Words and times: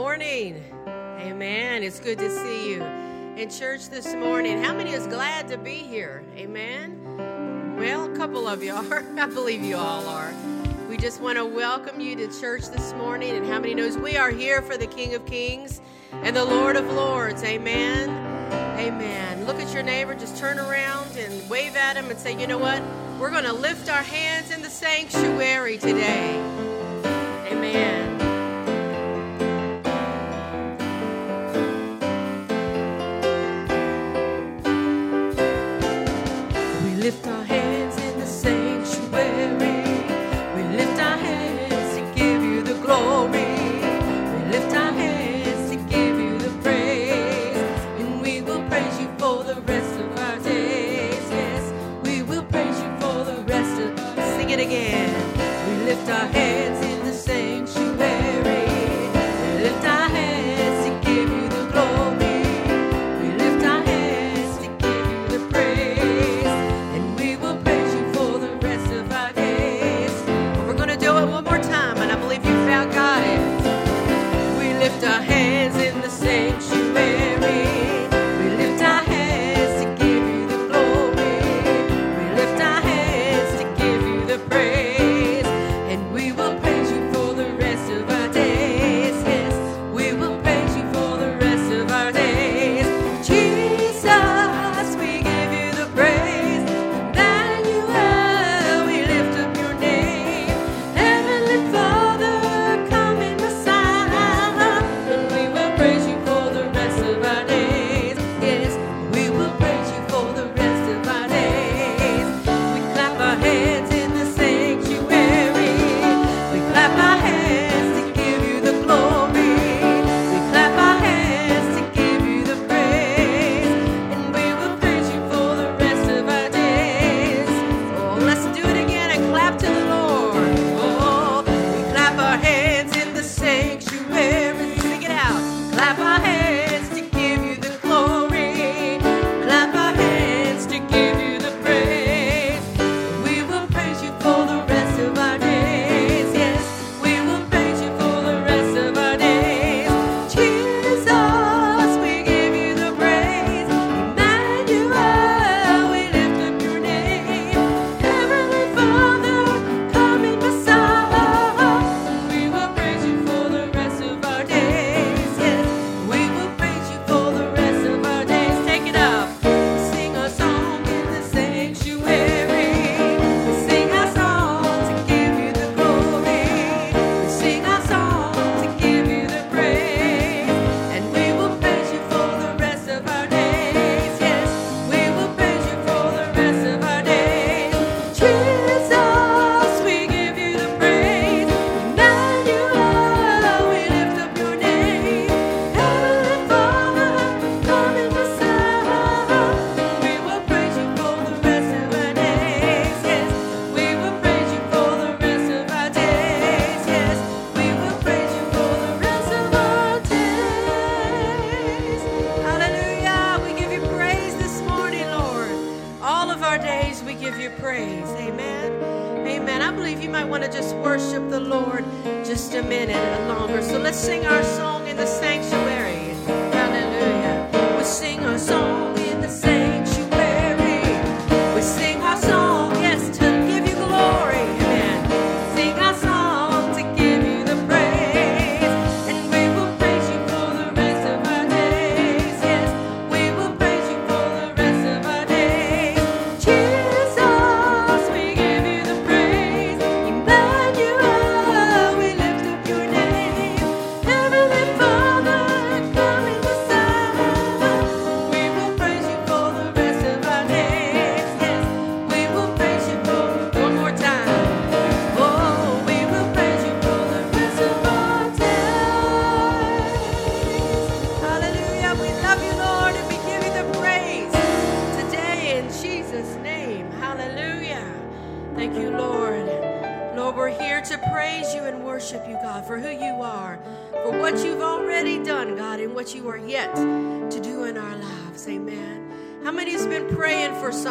morning. 0.00 0.64
Amen. 1.18 1.82
It's 1.82 2.00
good 2.00 2.18
to 2.20 2.30
see 2.30 2.72
you 2.72 2.82
in 3.36 3.50
church 3.50 3.90
this 3.90 4.14
morning. 4.14 4.56
How 4.56 4.72
many 4.72 4.92
is 4.92 5.06
glad 5.06 5.46
to 5.48 5.58
be 5.58 5.74
here? 5.74 6.24
Amen. 6.36 7.76
Well, 7.78 8.10
a 8.10 8.16
couple 8.16 8.48
of 8.48 8.62
you 8.62 8.72
are. 8.72 9.04
I 9.18 9.26
believe 9.26 9.62
you 9.62 9.76
all 9.76 10.08
are. 10.08 10.32
We 10.88 10.96
just 10.96 11.20
want 11.20 11.36
to 11.36 11.44
welcome 11.44 12.00
you 12.00 12.16
to 12.16 12.40
church 12.40 12.70
this 12.70 12.94
morning. 12.94 13.36
And 13.36 13.44
how 13.44 13.60
many 13.60 13.74
knows 13.74 13.98
we 13.98 14.16
are 14.16 14.30
here 14.30 14.62
for 14.62 14.78
the 14.78 14.86
King 14.86 15.12
of 15.12 15.26
Kings 15.26 15.82
and 16.12 16.34
the 16.34 16.46
Lord 16.46 16.76
of 16.76 16.86
Lords? 16.86 17.44
Amen. 17.44 18.08
Amen. 18.78 19.44
Look 19.44 19.60
at 19.60 19.74
your 19.74 19.82
neighbor, 19.82 20.14
just 20.14 20.38
turn 20.38 20.58
around 20.58 21.14
and 21.18 21.50
wave 21.50 21.76
at 21.76 21.98
him 21.98 22.08
and 22.08 22.18
say, 22.18 22.40
you 22.40 22.46
know 22.46 22.56
what? 22.56 22.82
We're 23.20 23.30
going 23.30 23.44
to 23.44 23.52
lift 23.52 23.90
our 23.90 24.02
hands 24.02 24.50
in 24.50 24.62
the 24.62 24.70
sanctuary 24.70 25.76
today. 25.76 26.59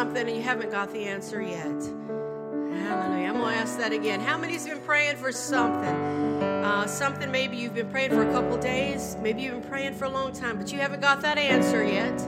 something 0.10 0.28
and 0.28 0.38
you 0.38 0.42
haven't 0.42 0.72
got 0.72 0.92
the 0.92 1.06
answer 1.06 1.40
yet. 1.40 1.68
Hallelujah. 1.68 3.28
I'm 3.28 3.38
going 3.38 3.54
to 3.54 3.60
ask 3.60 3.78
that 3.78 3.94
again. 3.94 4.20
How 4.20 4.40
many's 4.40 4.66
been 4.66 4.80
praying 4.80 5.18
for 5.18 5.32
something? 5.32 6.44
Uh, 6.64 6.88
something 6.88 7.30
maybe 7.30 7.58
you've 7.58 7.76
been 7.76 7.92
praying 7.92 8.10
for 8.10 8.28
a 8.28 8.32
couple 8.32 8.58
days, 8.58 9.16
maybe 9.22 9.44
you've 9.44 9.62
been 9.62 9.70
praying 9.70 9.94
for 9.94 10.06
a 10.06 10.10
long 10.10 10.34
time, 10.34 10.58
but 10.58 10.72
you 10.72 10.80
haven't 10.80 11.00
got 11.00 11.22
that 11.22 11.38
answer 11.38 11.84
yet. 11.84 12.20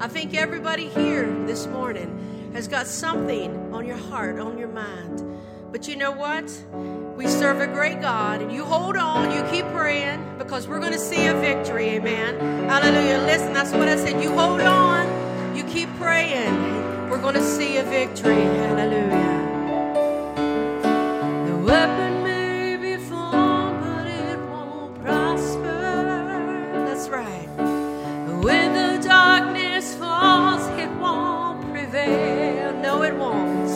I 0.00 0.08
think 0.08 0.34
everybody 0.34 0.88
here 0.88 1.26
this 1.46 1.66
morning 1.66 2.50
has 2.54 2.68
got 2.68 2.86
something 2.86 3.74
on 3.74 3.84
your 3.84 3.98
heart, 3.98 4.38
on 4.38 4.56
your 4.56 4.68
mind. 4.68 5.22
But 5.70 5.86
you 5.88 5.96
know 5.96 6.12
what? 6.12 6.50
We 7.16 7.26
serve 7.26 7.60
a 7.60 7.66
great 7.66 8.00
God, 8.00 8.40
and 8.40 8.50
you 8.50 8.64
hold 8.64 8.96
on, 8.96 9.30
you 9.30 9.42
keep 9.50 9.66
praying, 9.72 10.38
because 10.38 10.68
we're 10.68 10.80
going 10.80 10.92
to 10.92 10.98
see 10.98 11.26
a 11.26 11.34
victory. 11.34 11.90
Amen. 11.90 12.38
Hallelujah. 12.66 13.18
Listen, 13.26 13.52
that's 13.52 13.72
what 13.72 13.88
I 13.88 13.96
said. 13.96 14.22
You 14.22 14.30
hold 14.30 14.62
on, 14.62 15.54
you 15.54 15.64
keep 15.64 15.94
praying. 15.96 16.75
We're 17.08 17.22
going 17.22 17.34
to 17.34 17.42
see 17.42 17.76
a 17.76 17.84
victory. 17.84 18.34
Hallelujah. 18.34 19.42
The 21.46 21.56
weapon 21.58 22.24
may 22.24 22.76
be 22.76 22.96
formed, 22.96 23.80
but 23.80 24.06
it 24.06 24.38
won't 24.50 25.00
prosper. 25.02 26.82
That's 26.86 27.08
right. 27.08 27.48
When 28.42 28.72
the 28.74 28.98
darkness 29.06 29.94
falls, 29.94 30.66
it 30.78 30.90
won't 30.98 31.70
prevail. 31.72 32.72
No, 32.80 33.02
it 33.02 33.14
won't. 33.14 33.70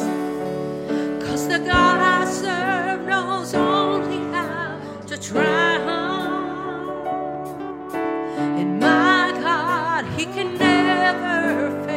Cause 1.22 1.46
the 1.46 1.58
God 1.58 2.00
I 2.00 2.24
serve 2.24 3.06
knows 3.06 3.54
only 3.54 4.18
how 4.34 4.80
to 5.06 5.16
triumph. 5.16 6.34
And 8.60 8.80
my 8.80 9.32
God, 9.40 10.04
He 10.18 10.24
can 10.26 10.58
never 10.58 11.84
fail. 11.84 11.89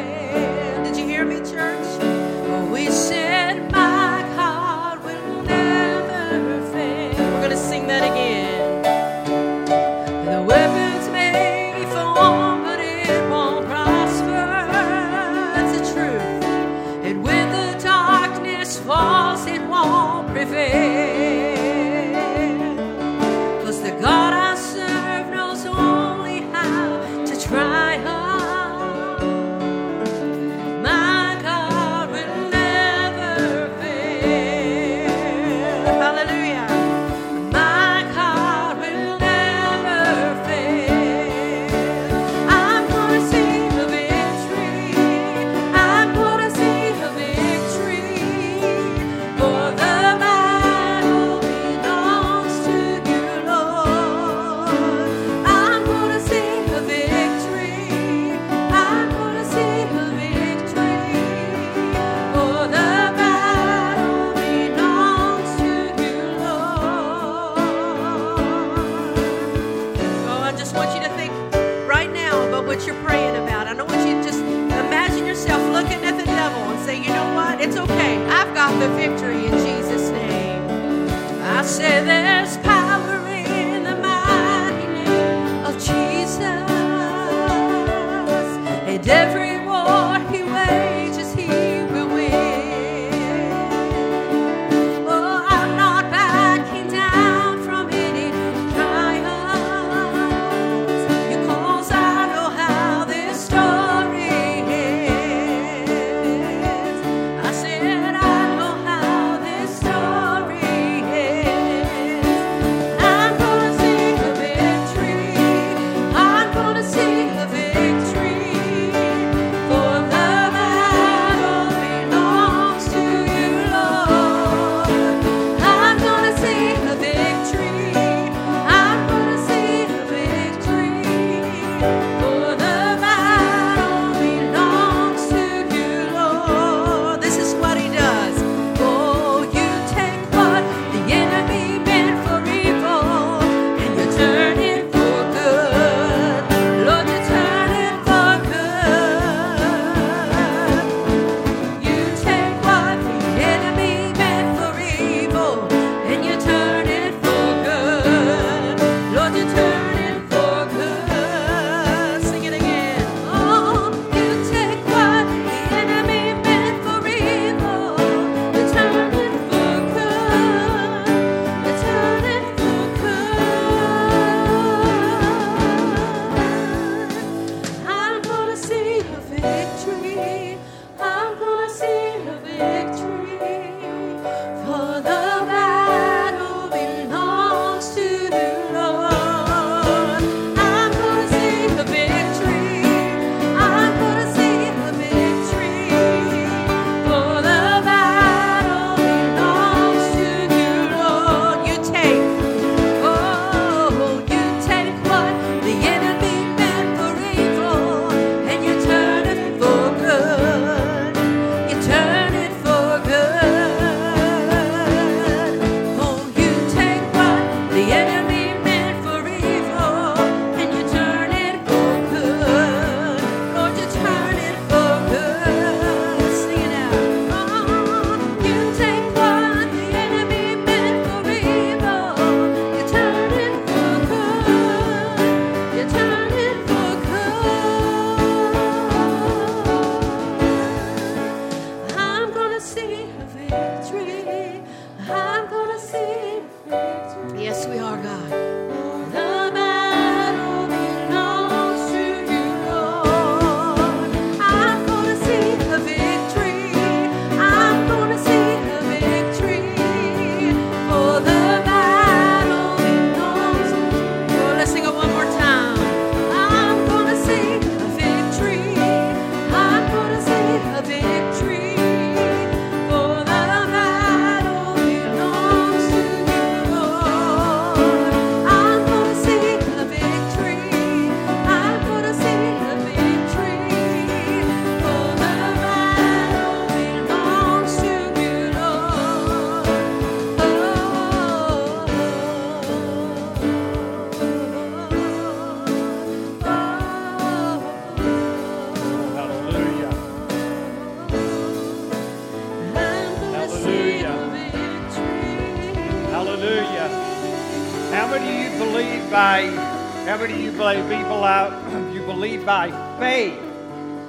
Believe 311.23 311.63
people 311.63 311.79
out 311.79 311.93
you 311.93 312.01
believe 312.01 312.45
by 312.45 312.69
faith 312.99 313.39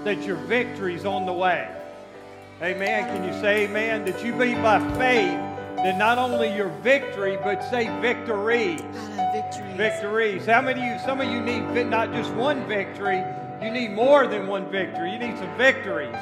that 0.04 0.22
your 0.24 0.36
victory's 0.36 1.04
on 1.04 1.26
the 1.26 1.32
way? 1.32 1.68
Amen. 2.60 3.04
Can 3.04 3.24
you 3.24 3.40
say 3.40 3.64
amen? 3.64 4.04
That 4.04 4.24
you 4.24 4.32
believe 4.32 4.60
by 4.62 4.80
faith 4.94 5.38
that 5.76 5.96
not 5.98 6.18
only 6.18 6.54
your 6.54 6.70
victory, 6.82 7.36
but 7.36 7.62
say 7.70 7.86
victories. 8.00 8.80
Victories. 9.32 9.76
Victories. 9.76 10.46
How 10.46 10.60
many 10.60 10.80
of 10.80 10.86
you, 10.86 11.06
some 11.06 11.20
of 11.20 11.30
you 11.30 11.40
need 11.40 11.86
not 11.86 12.12
just 12.12 12.32
one 12.34 12.66
victory, 12.66 13.22
you 13.62 13.70
need 13.70 13.92
more 13.92 14.26
than 14.26 14.46
one 14.46 14.70
victory. 14.70 15.12
You 15.12 15.18
need 15.18 15.38
some 15.38 15.56
victories. 15.56 16.16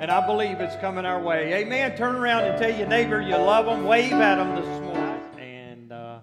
And 0.00 0.10
I 0.10 0.24
believe 0.24 0.60
it's 0.60 0.76
coming 0.76 1.04
our 1.04 1.20
way. 1.20 1.52
Amen. 1.54 1.96
Turn 1.96 2.14
around 2.14 2.44
and 2.44 2.58
tell 2.58 2.74
your 2.74 2.86
neighbor 2.86 3.20
you 3.20 3.36
love 3.36 3.66
them. 3.66 3.84
Wave 3.84 4.12
at 4.12 4.36
them 4.36 4.54
this 4.54 4.80
morning. 4.82 5.20
And 5.38 5.92
uh, 5.92 6.20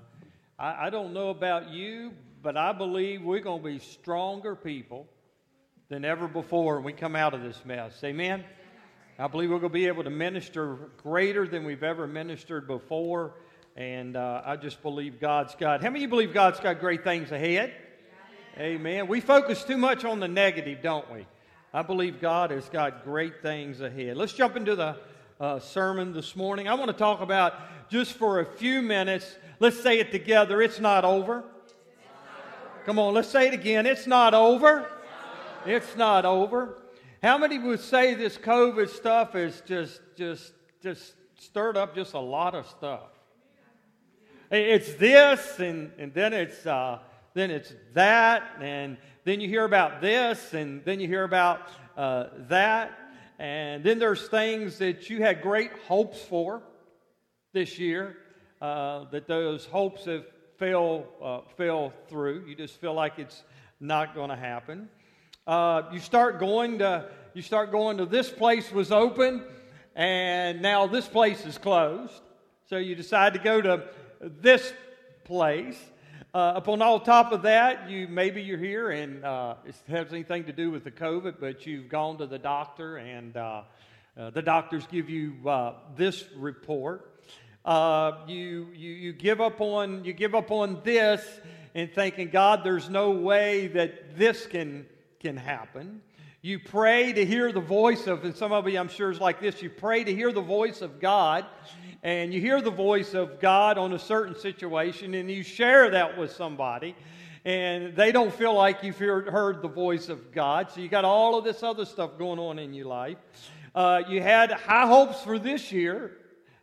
I, 0.57 0.87
I 0.87 0.89
don't 0.89 1.13
know 1.13 1.29
about 1.29 1.69
you, 1.69 2.13
but 2.45 2.55
I 2.55 2.73
believe 2.73 3.23
we're 3.23 3.39
going 3.39 3.63
to 3.63 3.67
be 3.67 3.79
stronger 3.79 4.55
people 4.55 5.07
than 5.89 6.05
ever 6.05 6.27
before 6.27 6.75
when 6.75 6.83
we 6.83 6.93
come 6.93 7.15
out 7.15 7.33
of 7.33 7.41
this 7.41 7.59
mess. 7.65 7.99
Amen. 8.03 8.43
I 9.17 9.25
believe 9.25 9.49
we're 9.49 9.57
going 9.57 9.71
to 9.71 9.73
be 9.73 9.87
able 9.87 10.03
to 10.03 10.11
minister 10.11 10.77
greater 11.01 11.47
than 11.47 11.63
we've 11.63 11.81
ever 11.81 12.05
ministered 12.05 12.67
before. 12.67 13.33
And 13.75 14.15
uh, 14.15 14.43
I 14.45 14.57
just 14.57 14.83
believe 14.83 15.19
God's 15.19 15.55
got. 15.55 15.81
How 15.81 15.89
many 15.89 16.01
of 16.01 16.01
you 16.03 16.07
believe 16.07 16.35
God's 16.35 16.59
got 16.59 16.79
great 16.79 17.03
things 17.03 17.31
ahead? 17.31 17.73
Amen. 18.59 19.07
We 19.07 19.21
focus 19.21 19.63
too 19.63 19.77
much 19.77 20.05
on 20.05 20.19
the 20.19 20.27
negative, 20.27 20.83
don't 20.83 21.11
we? 21.11 21.25
I 21.73 21.81
believe 21.81 22.21
God 22.21 22.51
has 22.51 22.69
got 22.69 23.03
great 23.03 23.41
things 23.41 23.81
ahead. 23.81 24.17
Let's 24.17 24.33
jump 24.33 24.55
into 24.55 24.75
the 24.75 24.97
uh, 25.39 25.57
sermon 25.57 26.13
this 26.13 26.35
morning. 26.35 26.67
I 26.67 26.75
want 26.75 26.91
to 26.91 26.97
talk 26.97 27.21
about 27.21 27.55
just 27.89 28.11
for 28.11 28.39
a 28.39 28.45
few 28.45 28.83
minutes. 28.83 29.35
Let's 29.59 29.81
say 29.81 29.97
it 29.97 30.11
together. 30.11 30.61
It's 30.61 30.79
not 30.79 31.05
over. 31.05 31.43
Come 32.85 32.99
on, 32.99 33.15
let's 33.15 33.29
say 33.29 33.47
it 33.47 33.53
again. 33.55 33.87
It's 33.87 34.05
not 34.05 34.35
over. 34.35 34.87
It's 35.65 35.95
not 35.95 36.23
over. 36.23 36.83
How 37.23 37.39
many 37.39 37.57
would 37.57 37.79
say 37.79 38.13
this 38.13 38.37
COVID 38.37 38.89
stuff 38.89 39.33
is 39.33 39.63
just, 39.65 40.01
just, 40.15 40.53
just 40.83 41.15
stirred 41.39 41.77
up 41.77 41.95
just 41.95 42.13
a 42.13 42.19
lot 42.19 42.53
of 42.53 42.67
stuff? 42.67 43.09
It's 44.51 44.93
this, 44.93 45.59
and, 45.59 45.91
and 45.97 46.13
then 46.13 46.31
it's 46.31 46.63
uh, 46.67 46.99
then 47.33 47.49
it's 47.49 47.73
that, 47.95 48.43
and 48.61 48.97
then 49.23 49.41
you 49.41 49.49
hear 49.49 49.65
about 49.65 49.99
this, 49.99 50.53
and 50.53 50.85
then 50.85 50.99
you 50.99 51.07
hear 51.07 51.23
about 51.23 51.67
uh, 51.97 52.25
that, 52.49 52.91
and 53.39 53.83
then 53.83 53.97
there's 53.97 54.27
things 54.27 54.77
that 54.77 55.09
you 55.09 55.23
had 55.23 55.41
great 55.41 55.71
hopes 55.87 56.21
for 56.21 56.61
this 57.51 57.79
year 57.79 58.15
uh, 58.61 59.05
that 59.05 59.27
those 59.27 59.65
hopes 59.65 60.05
have 60.05 60.25
fell 60.57 61.05
uh, 61.21 61.41
fell 61.57 61.93
through. 62.07 62.45
You 62.47 62.55
just 62.55 62.79
feel 62.79 62.93
like 62.93 63.19
it's 63.19 63.43
not 63.79 64.15
going 64.15 64.29
to 64.29 64.35
happen. 64.35 64.89
Uh, 65.47 65.83
you 65.91 65.99
start 65.99 66.39
going 66.39 66.79
to 66.79 67.09
you 67.33 67.41
start 67.41 67.71
going 67.71 67.97
to 67.97 68.05
this 68.05 68.29
place 68.29 68.71
was 68.71 68.91
open, 68.91 69.43
and 69.95 70.61
now 70.61 70.87
this 70.87 71.07
place 71.07 71.45
is 71.45 71.57
closed. 71.57 72.21
So 72.69 72.77
you 72.77 72.95
decide 72.95 73.33
to 73.33 73.39
go 73.39 73.61
to 73.61 73.83
this 74.21 74.73
place. 75.23 75.77
Uh, 76.33 76.53
upon 76.55 76.81
all 76.81 76.99
top 76.99 77.31
of 77.31 77.43
that, 77.43 77.89
you 77.89 78.07
maybe 78.09 78.41
you're 78.41 78.57
here 78.57 78.91
and 78.91 79.23
uh, 79.23 79.55
it 79.65 79.75
has 79.87 80.11
anything 80.11 80.43
to 80.43 80.51
do 80.51 80.69
with 80.69 80.83
the 80.83 80.91
COVID, 80.91 81.35
but 81.39 81.65
you've 81.65 81.87
gone 81.87 82.17
to 82.17 82.27
the 82.27 82.37
doctor 82.37 82.97
and 82.97 83.37
uh, 83.37 83.61
uh, 84.17 84.29
the 84.31 84.41
doctors 84.41 84.85
give 84.91 85.09
you 85.09 85.35
uh, 85.47 85.73
this 85.95 86.25
report. 86.35 87.14
Uh, 87.65 88.19
you, 88.27 88.67
you 88.75 88.91
you 88.91 89.11
give 89.11 89.41
up 89.41 89.59
on 89.59 90.05
you 90.05 90.13
give 90.13 90.35
up 90.35 90.51
on 90.51 90.79
this 90.83 91.25
and 91.73 91.91
thinking 91.91 92.29
God, 92.29 92.63
there's 92.63 92.91
no 92.91 93.09
way 93.09 93.65
that 93.67 94.15
this 94.15 94.45
can 94.45 94.85
can 95.19 95.35
happen. 95.35 96.01
You 96.43 96.59
pray 96.59 97.11
to 97.11 97.25
hear 97.25 97.51
the 97.51 97.59
voice 97.59 98.05
of, 98.05 98.23
and 98.23 98.35
some 98.35 98.51
of 98.51 98.69
you 98.69 98.77
I'm 98.77 98.87
sure 98.87 99.09
is 99.09 99.19
like 99.19 99.41
this. 99.41 99.63
You 99.63 99.71
pray 99.71 100.03
to 100.03 100.13
hear 100.13 100.31
the 100.31 100.41
voice 100.41 100.83
of 100.83 100.99
God, 100.99 101.47
and 102.03 102.31
you 102.31 102.39
hear 102.39 102.61
the 102.61 102.69
voice 102.69 103.15
of 103.15 103.39
God 103.39 103.79
on 103.79 103.93
a 103.93 103.99
certain 103.99 104.35
situation, 104.37 105.15
and 105.15 105.31
you 105.31 105.41
share 105.41 105.89
that 105.89 106.19
with 106.19 106.33
somebody, 106.33 106.95
and 107.45 107.95
they 107.95 108.11
don't 108.11 108.31
feel 108.31 108.53
like 108.53 108.83
you've 108.83 108.99
heard, 108.99 109.63
the 109.63 109.67
voice 109.67 110.07
of 110.07 110.31
God. 110.31 110.69
So 110.69 110.81
you 110.81 110.87
got 110.87 111.03
all 111.03 111.35
of 111.35 111.43
this 111.43 111.63
other 111.63 111.85
stuff 111.85 112.11
going 112.19 112.37
on 112.37 112.59
in 112.59 112.75
your 112.75 112.85
life. 112.85 113.17
Uh, 113.73 114.03
you 114.07 114.21
had 114.21 114.51
high 114.51 114.85
hopes 114.85 115.23
for 115.23 115.39
this 115.39 115.71
year, 115.71 116.15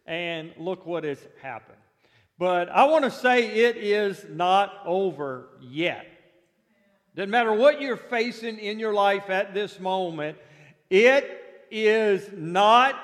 and 0.06 0.52
look 0.58 0.86
what 0.86 1.04
has 1.04 1.18
happened. 1.40 1.78
But 2.38 2.68
I 2.70 2.84
want 2.84 3.04
to 3.04 3.10
say 3.10 3.46
it 3.46 3.76
is 3.76 4.24
not 4.28 4.72
over 4.84 5.48
yet. 5.60 6.06
Doesn't 7.14 7.30
matter 7.30 7.52
what 7.52 7.80
you're 7.80 7.96
facing 7.96 8.58
in 8.58 8.78
your 8.78 8.94
life 8.94 9.30
at 9.30 9.54
this 9.54 9.78
moment, 9.78 10.38
it 10.88 11.38
is 11.70 12.28
not 12.32 12.98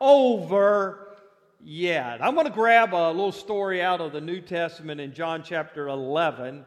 over 0.00 1.16
yet. 1.62 2.22
I'm 2.22 2.34
going 2.34 2.46
to 2.46 2.52
grab 2.52 2.94
a 2.94 3.10
little 3.10 3.32
story 3.32 3.82
out 3.82 4.00
of 4.00 4.12
the 4.12 4.20
New 4.20 4.40
Testament 4.40 5.00
in 5.00 5.14
John 5.14 5.42
chapter 5.42 5.88
11 5.88 6.64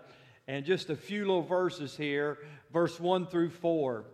and 0.48 0.66
just 0.66 0.90
a 0.90 0.96
few 0.96 1.20
little 1.20 1.44
verses 1.44 1.96
here, 1.96 2.40
verse 2.74 3.00
1 3.00 3.28
through 3.28 3.52
4. 3.52 4.06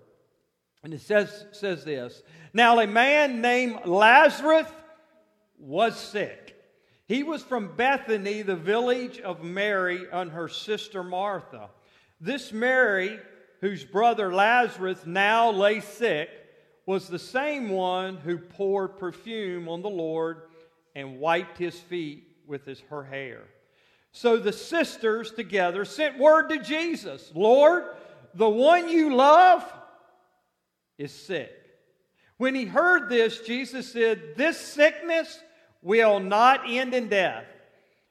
And 0.83 0.93
it 0.93 1.01
says, 1.01 1.45
says 1.53 1.85
this 1.85 2.21
Now, 2.53 2.79
a 2.79 2.87
man 2.87 3.41
named 3.41 3.85
Lazarus 3.85 4.67
was 5.63 5.97
sick. 5.97 6.55
He 7.07 7.23
was 7.23 7.43
from 7.43 7.75
Bethany, 7.75 8.41
the 8.41 8.55
village 8.55 9.19
of 9.19 9.43
Mary 9.43 10.05
and 10.11 10.31
her 10.31 10.47
sister 10.47 11.03
Martha. 11.03 11.69
This 12.19 12.51
Mary, 12.51 13.19
whose 13.61 13.83
brother 13.83 14.33
Lazarus 14.33 15.05
now 15.05 15.51
lay 15.51 15.79
sick, 15.79 16.29
was 16.85 17.07
the 17.07 17.19
same 17.19 17.69
one 17.69 18.17
who 18.17 18.37
poured 18.37 18.97
perfume 18.97 19.69
on 19.69 19.81
the 19.81 19.89
Lord 19.89 20.43
and 20.95 21.19
wiped 21.19 21.57
his 21.57 21.79
feet 21.79 22.27
with 22.45 22.65
his, 22.65 22.81
her 22.89 23.03
hair. 23.03 23.41
So 24.11 24.37
the 24.37 24.53
sisters 24.53 25.31
together 25.31 25.85
sent 25.85 26.19
word 26.19 26.49
to 26.49 26.59
Jesus 26.59 27.31
Lord, 27.33 27.85
the 28.33 28.49
one 28.49 28.89
you 28.89 29.15
love 29.15 29.63
is 30.97 31.11
sick. 31.11 31.51
When 32.37 32.55
he 32.55 32.65
heard 32.65 33.09
this, 33.09 33.39
Jesus 33.41 33.91
said, 33.91 34.35
This 34.35 34.57
sickness 34.57 35.39
will 35.83 36.19
not 36.19 36.61
end 36.67 36.93
in 36.93 37.09
death. 37.09 37.45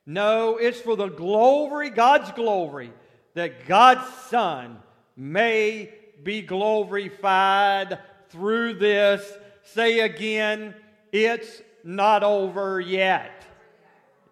No, 0.04 0.56
it's 0.56 0.80
for 0.80 0.96
the 0.96 1.08
glory, 1.08 1.90
God's 1.90 2.30
glory, 2.32 2.92
that 3.34 3.66
God's 3.66 4.06
Son 4.28 4.78
may 5.16 5.92
be 6.22 6.42
glorified 6.42 7.98
through 8.28 8.74
this. 8.74 9.32
Say 9.64 10.00
again, 10.00 10.74
it's 11.12 11.62
not 11.84 12.22
over 12.22 12.80
yet. 12.80 13.44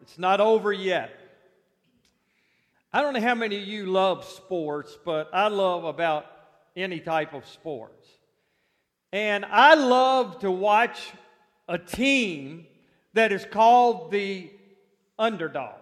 It's 0.03 0.19
not 0.19 0.41
over 0.41 0.73
yet. 0.73 1.11
I 2.93 3.03
don't 3.03 3.15
know 3.15 3.21
how 3.21 3.37
many 3.37 3.57
of 3.57 3.69
you 3.69 3.87
love 3.87 4.25
sports, 4.25 4.99
but 5.05 5.31
I 5.33 5.47
love 5.47 5.85
about 5.85 6.27
any 6.77 6.99
type 6.99 7.35
of 7.35 7.47
sports. 7.47 8.09
And 9.13 9.45
I 9.45 9.75
love 9.75 10.41
to 10.41 10.51
watch 10.51 10.99
a 11.69 11.79
team 11.79 12.67
that 13.15 13.33
is 13.33 13.45
called 13.45 14.11
the 14.11 14.51
underdog. 15.19 15.75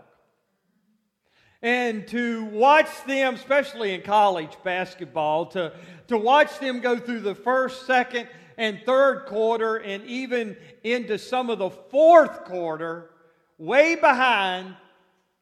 And 1.61 2.07
to 2.09 2.45
watch 2.45 2.89
them, 3.07 3.35
especially 3.35 3.93
in 3.93 4.03
college 4.03 4.57
basketball, 4.63 5.47
to, 5.47 5.73
to 6.07 6.17
watch 6.17 6.59
them 6.61 6.81
go 6.81 6.99
through 6.99 7.21
the 7.21 7.35
first, 7.35 7.85
second, 7.87 8.29
and 8.57 8.81
third 8.87 9.27
quarter, 9.27 9.77
and 9.77 10.05
even 10.05 10.57
into 10.85 11.19
some 11.19 11.51
of 11.51 11.59
the 11.59 11.71
fourth 11.71 12.45
quarter, 12.45 13.11
way 13.57 13.97
behind, 13.97 14.77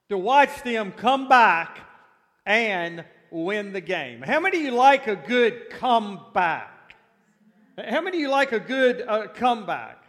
to 0.09 0.17
watch 0.17 0.63
them 0.63 0.93
come 0.93 1.29
back 1.29 1.81
and 2.47 3.05
win 3.31 3.73
the 3.73 3.81
game. 3.81 4.23
How 4.23 4.41
many 4.41 4.59
of 4.59 4.65
you 4.65 4.71
like 4.71 5.07
a 5.09 5.17
good 5.17 5.71
comeback? 5.71 6.95
How 7.77 8.01
many 8.01 8.19
of 8.19 8.21
you 8.23 8.31
like 8.31 8.53
a 8.53 8.61
good 8.61 9.05
uh, 9.07 9.27
comeback? 9.29 10.06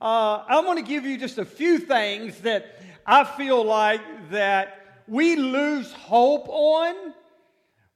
Uh, 0.00 0.44
I'm 0.48 0.64
going 0.64 0.82
to 0.82 0.88
give 0.88 1.04
you 1.04 1.18
just 1.18 1.36
a 1.36 1.44
few 1.44 1.78
things 1.78 2.38
that 2.40 2.80
I 3.04 3.24
feel 3.24 3.62
like 3.62 4.00
that 4.30 5.02
we 5.06 5.36
lose 5.36 5.92
hope 5.92 6.48
on 6.48 7.12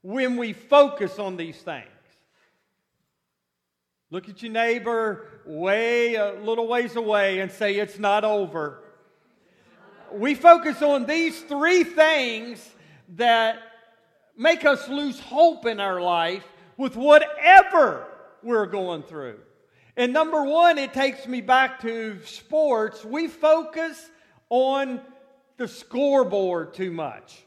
when 0.03 0.37
we 0.37 0.53
focus 0.53 1.19
on 1.19 1.39
these 1.39 1.57
things. 1.57 1.87
Look 4.11 4.29
at 4.29 4.43
your 4.43 4.53
neighbor 4.53 5.29
way 5.47 6.17
a 6.17 6.35
little 6.35 6.69
ways 6.69 6.95
away 6.95 7.41
and 7.41 7.51
say 7.51 7.77
it's 7.77 7.99
not 7.99 8.23
over. 8.23 8.81
We 10.13 10.35
focus 10.35 10.83
on 10.83 11.07
these 11.07 11.41
three 11.41 11.85
things 11.85 12.69
that 13.17 13.61
make 14.37 14.67
us 14.67 14.89
lose 14.91 15.19
hope 15.21 15.65
in 15.65 15.81
our 15.81 16.03
life 16.03 16.45
with 16.77 16.97
whatever 16.97 18.07
we're 18.43 18.67
going 18.67 19.05
through. 19.05 19.39
And 19.97 20.13
number 20.13 20.43
one, 20.43 20.79
it 20.79 20.93
takes 20.93 21.27
me 21.27 21.41
back 21.41 21.81
to 21.83 22.19
sports. 22.25 23.05
We 23.05 23.29
focus 23.29 24.11
on 24.51 25.01
the 25.57 25.69
scoreboard 25.69 26.75
too 26.75 26.91
much. 26.91 27.45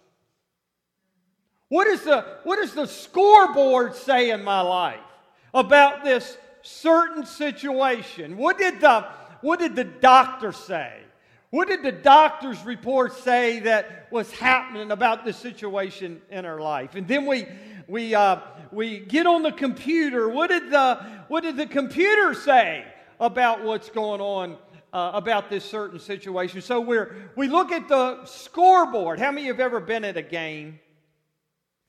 What, 1.69 1.87
is 1.87 2.03
the, 2.03 2.25
what 2.43 2.57
does 2.57 2.73
the 2.73 2.85
scoreboard 2.85 3.95
say 3.95 4.31
in 4.31 4.43
my 4.43 4.61
life 4.61 4.99
about 5.53 6.05
this 6.05 6.37
certain 6.61 7.25
situation? 7.25 8.37
What 8.37 8.57
did 8.57 8.79
the, 8.79 9.05
what 9.41 9.59
did 9.59 9.75
the 9.75 9.83
doctor 9.83 10.53
say? 10.53 11.01
What 11.49 11.67
did 11.67 11.83
the 11.83 11.91
doctor's 11.91 12.63
report 12.63 13.13
say 13.13 13.59
that 13.61 14.07
was 14.11 14.31
happening 14.31 14.91
about 14.91 15.25
this 15.25 15.37
situation 15.37 16.21
in 16.29 16.45
our 16.45 16.59
life? 16.59 16.95
And 16.95 17.07
then 17.07 17.25
we, 17.25 17.47
we, 17.87 18.13
uh, 18.15 18.39
we 18.71 18.99
get 18.99 19.25
on 19.25 19.43
the 19.43 19.51
computer. 19.51 20.29
What 20.29 20.49
did 20.49 20.69
the, 20.69 20.95
what 21.27 21.41
did 21.43 21.57
the 21.57 21.67
computer 21.67 22.33
say 22.33 22.85
about 23.19 23.63
what's 23.63 23.89
going 23.89 24.21
on 24.21 24.57
uh, 24.93 25.11
about 25.13 25.49
this 25.49 25.65
certain 25.65 25.99
situation. 25.99 26.61
So 26.61 26.79
we're, 26.81 27.31
we 27.35 27.47
look 27.47 27.71
at 27.71 27.87
the 27.87 28.25
scoreboard. 28.25 29.19
How 29.19 29.31
many 29.31 29.41
of 29.41 29.45
you 29.45 29.53
have 29.53 29.59
ever 29.59 29.79
been 29.79 30.03
at 30.03 30.17
a 30.17 30.21
game, 30.21 30.79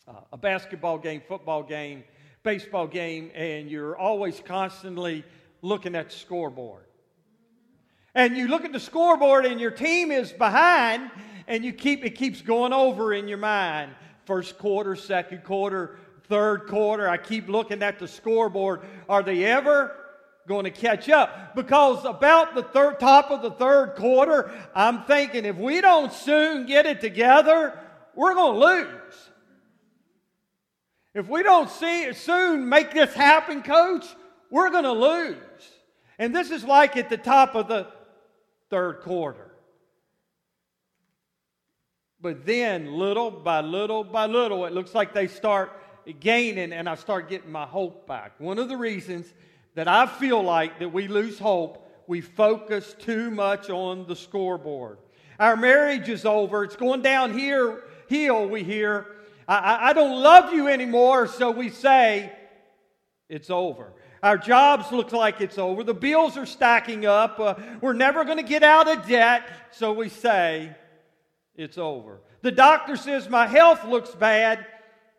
uh, 0.07 0.21
a 0.33 0.37
basketball 0.37 0.99
game, 0.99 1.23
football 1.26 1.62
game, 1.62 2.05
baseball 2.43 2.87
game, 2.87 3.31
and 3.35 3.71
you're 3.71 3.97
always 3.97 4.40
constantly 4.45 5.25
looking 5.62 5.95
at 5.95 6.11
the 6.11 6.17
scoreboard? 6.17 6.85
And 8.14 8.37
you 8.37 8.49
look 8.49 8.64
at 8.64 8.73
the 8.73 8.81
scoreboard 8.81 9.47
and 9.47 9.61
your 9.61 9.71
team 9.71 10.11
is 10.11 10.33
behind, 10.33 11.11
and 11.47 11.64
you 11.64 11.73
keep, 11.73 12.05
it 12.05 12.17
keeps 12.17 12.43
going 12.43 12.73
over 12.73 13.14
in 13.14 13.28
your 13.28 13.38
mind. 13.38 13.93
First 14.29 14.59
quarter, 14.59 14.95
second 14.95 15.43
quarter, 15.43 15.97
third 16.25 16.67
quarter. 16.67 17.09
I 17.09 17.17
keep 17.17 17.49
looking 17.49 17.83
at 17.83 17.99
the 17.99 18.07
scoreboard. 18.07 18.83
Are 19.09 19.23
they 19.23 19.43
ever 19.47 19.97
going 20.47 20.65
to 20.65 20.71
catch 20.71 21.09
up 21.09 21.55
because 21.55 22.05
about 22.05 22.55
the 22.55 22.63
third 22.63 23.01
top 23.01 23.31
of 23.31 23.43
the 23.43 23.51
third 23.51 23.95
quarter 23.97 24.51
i'm 24.75 25.03
thinking 25.03 25.45
if 25.45 25.57
we 25.57 25.83
don't 25.83 26.11
soon 26.11 26.65
get 26.65 26.87
it 26.87 27.03
together 27.03 27.79
we're 28.15 28.33
going 28.33 28.55
to 28.55 28.67
lose 28.67 29.31
if 31.13 31.29
we 31.29 31.43
don't 31.43 31.69
see 31.69 32.05
it 32.05 32.17
soon 32.17 32.67
make 32.67 32.93
this 32.95 33.12
happen 33.12 33.62
coach 33.62 34.07
we're 34.51 34.71
going 34.71 34.85
to 34.85 34.93
lose 34.93 35.37
and 36.19 36.35
this 36.35 36.51
is 36.51 36.64
like 36.64 36.97
at 36.97 37.11
the 37.11 37.19
top 37.19 37.55
of 37.55 37.69
the 37.69 37.87
third 38.71 39.03
quarter 39.03 39.48
but 42.20 42.44
then 42.44 42.92
little 42.92 43.31
by 43.31 43.61
little 43.61 44.04
by 44.04 44.26
little 44.26 44.66
it 44.66 44.72
looks 44.72 44.94
like 44.94 45.12
they 45.12 45.26
start 45.26 45.72
gaining 46.20 46.72
and 46.72 46.88
i 46.88 46.94
start 46.94 47.28
getting 47.28 47.52
my 47.52 47.66
hope 47.66 48.07
back 48.07 48.33
one 48.38 48.59
of 48.59 48.68
the 48.68 48.76
reasons 48.76 49.33
that 49.78 49.87
I 49.87 50.07
feel 50.07 50.42
like 50.42 50.81
that 50.81 50.92
we 50.92 51.07
lose 51.07 51.38
hope, 51.38 51.88
we 52.09 52.20
focus 52.20 52.96
too 52.98 53.31
much 53.31 53.70
on 53.70 54.09
the 54.09 54.16
scoreboard. 54.16 54.98
Our 55.38 55.57
marriage 55.57 56.09
is 56.09 56.24
over. 56.24 56.64
It's 56.64 56.74
going 56.74 57.00
down 57.00 57.38
here, 57.38 57.85
hill, 58.09 58.48
we 58.48 58.64
hear. 58.64 59.07
I, 59.46 59.90
I 59.90 59.92
don't 59.92 60.20
love 60.20 60.52
you 60.52 60.66
anymore, 60.66 61.28
so 61.28 61.52
we 61.52 61.68
say 61.70 62.33
it's 63.28 63.50
over. 63.50 63.92
Our 64.20 64.37
jobs 64.37 64.90
look 64.90 65.12
like 65.12 65.40
it's 65.40 65.59
over. 65.59 65.85
The 65.85 65.94
bills 65.94 66.37
are 66.37 66.44
stacking 66.44 67.07
up. 67.07 67.38
Uh, 67.38 67.54
we're 67.81 67.92
never 67.92 68.24
going 68.24 68.38
to 68.38 68.42
get 68.42 68.64
out 68.64 68.88
of 68.88 69.07
debt, 69.07 69.48
so 69.70 69.92
we 69.92 70.09
say 70.09 70.74
it's 71.59 71.77
over. 71.77 72.21
The 72.40 72.53
doctor 72.53 72.97
says 72.97 73.29
my 73.29 73.47
health 73.47 73.85
looks 73.85 74.14
bad. 74.14 74.64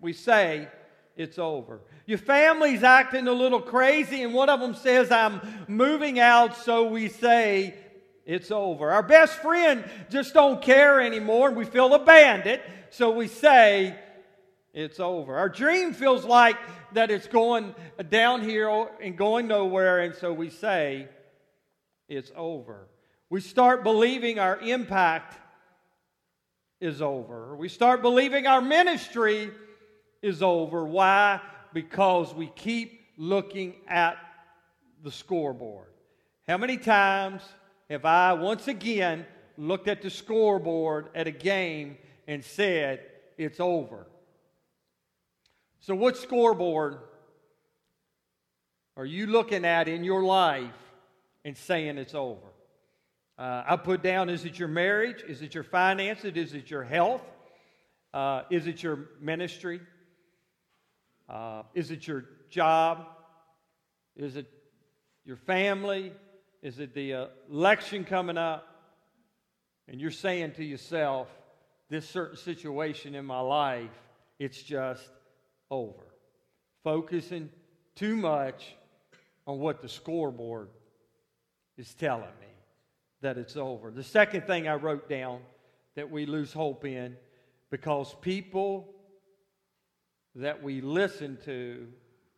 We 0.02 0.14
say 0.14 0.70
it's 1.18 1.38
over. 1.38 1.82
Your 2.06 2.18
family's 2.18 2.82
acting 2.82 3.28
a 3.28 3.34
little 3.34 3.62
crazy, 3.62 4.24
and 4.24 4.34
one 4.34 4.50
of 4.50 4.62
them 4.62 4.74
says, 4.74 5.12
I'm 5.12 5.42
moving 5.68 6.18
out, 6.18 6.56
so 6.56 6.88
we 6.88 7.10
say, 7.10 7.76
it's 8.26 8.52
over. 8.52 8.90
Our 8.90 9.04
best 9.04 9.34
friend 9.40 9.84
just 10.10 10.34
don't 10.34 10.62
care 10.62 11.02
anymore, 11.02 11.50
and 11.50 11.58
we 11.58 11.66
feel 11.66 11.94
abandoned, 11.94 12.62
so 12.90 13.12
we 13.12 13.28
say, 13.28 14.00
it's 14.74 15.00
over. 15.00 15.36
Our 15.36 15.50
dream 15.50 15.94
feels 15.94 16.24
like 16.24 16.56
that 16.94 17.12
it's 17.12 17.28
going 17.28 17.76
downhill 18.10 18.90
and 19.02 19.18
going 19.18 19.48
nowhere, 19.48 20.00
and 20.00 20.16
so 20.16 20.32
we 20.32 20.50
say, 20.50 21.10
it's 22.08 22.32
over. 22.34 22.88
We 23.30 23.42
start 23.42 23.84
believing 23.84 24.40
our 24.40 24.58
impact 24.60 25.38
is 26.80 27.02
over. 27.02 27.56
We 27.56 27.70
start 27.70 28.02
believing 28.02 28.48
our 28.48 28.62
ministry 28.62 29.52
is 30.22 30.42
over. 30.42 30.86
Why? 30.86 31.42
because 31.74 32.34
we 32.34 32.48
keep 32.48 33.02
looking 33.18 33.76
at 33.88 34.18
the 35.04 35.12
scoreboard. 35.12 35.88
How 36.48 36.58
many 36.58 36.78
times 36.78 37.42
have 37.90 38.06
I 38.06 38.34
once 38.34 38.68
again 38.68 39.26
looked 39.58 39.88
at 39.88 40.02
the 40.02 40.10
scoreboard 40.10 41.10
at 41.14 41.28
a 41.28 41.32
game 41.32 41.98
and 42.28 42.44
said, 42.44 43.02
it's 43.38 43.60
over? 43.60 44.08
So, 45.82 45.96
what 45.96 46.18
scoreboard 46.18 46.98
are 48.98 49.06
you 49.06 49.28
looking 49.28 49.64
at 49.64 49.88
in 49.88 50.04
your 50.04 50.24
life 50.24 50.74
and 51.46 51.56
saying 51.56 51.98
it's 51.98 52.16
over? 52.16 52.49
Uh, 53.40 53.64
I 53.66 53.78
put 53.78 54.04
down 54.04 54.30
is 54.30 54.44
it 54.44 54.60
your 54.60 54.68
marriage? 54.68 55.24
Is 55.26 55.42
it 55.42 55.56
your 55.56 55.64
finances? 55.64 56.34
Is 56.36 56.54
it 56.54 56.70
your 56.70 56.84
health? 56.84 57.22
Uh, 58.14 58.42
is 58.50 58.68
it 58.68 58.84
your 58.84 59.08
ministry? 59.22 59.80
Uh, 61.30 61.64
is 61.74 61.90
it 61.90 62.06
your 62.06 62.26
job? 62.50 63.06
Is 64.18 64.36
it 64.36 64.52
your 65.24 65.38
family? 65.38 66.12
Is 66.62 66.80
it 66.80 66.94
the 66.94 67.14
uh, 67.14 67.28
election 67.50 68.04
coming 68.04 68.38
up? 68.38 68.68
And 69.88 70.02
you're 70.02 70.12
saying 70.12 70.56
to 70.56 70.66
yourself, 70.66 71.30
this 71.90 72.08
certain 72.10 72.38
situation 72.38 73.16
in 73.16 73.24
my 73.24 73.40
life, 73.40 73.90
it's 74.38 74.62
just 74.62 75.10
over. 75.72 76.04
Focusing 76.84 77.50
too 77.96 78.18
much 78.18 78.76
on 79.48 79.60
what 79.60 79.82
the 79.82 79.88
scoreboard 79.88 80.68
is 81.78 81.94
telling 81.94 82.26
me 82.42 82.49
that 83.22 83.38
it's 83.38 83.58
over. 83.58 83.92
The 83.92 84.04
second 84.04 84.48
thing 84.48 84.68
I 84.68 84.76
wrote 84.76 85.10
down 85.10 85.42
that 85.96 86.10
we 86.10 86.26
lose 86.26 86.54
hope 86.54 86.86
in 86.86 87.18
because 87.70 88.16
people 88.22 88.94
that 90.36 90.64
we 90.64 90.82
listen 90.82 91.38
to 91.46 91.88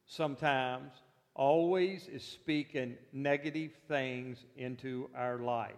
sometimes 0.05 0.91
always 1.35 2.07
is 2.07 2.23
speaking 2.23 2.97
negative 3.13 3.71
things 3.87 4.43
into 4.57 5.09
our 5.15 5.37
life. 5.37 5.71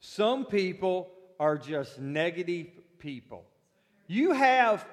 Some 0.00 0.46
people 0.46 1.08
are 1.38 1.56
just 1.56 2.00
negative 2.00 2.66
people. 2.98 3.44
You 4.06 4.32
have 4.32 4.84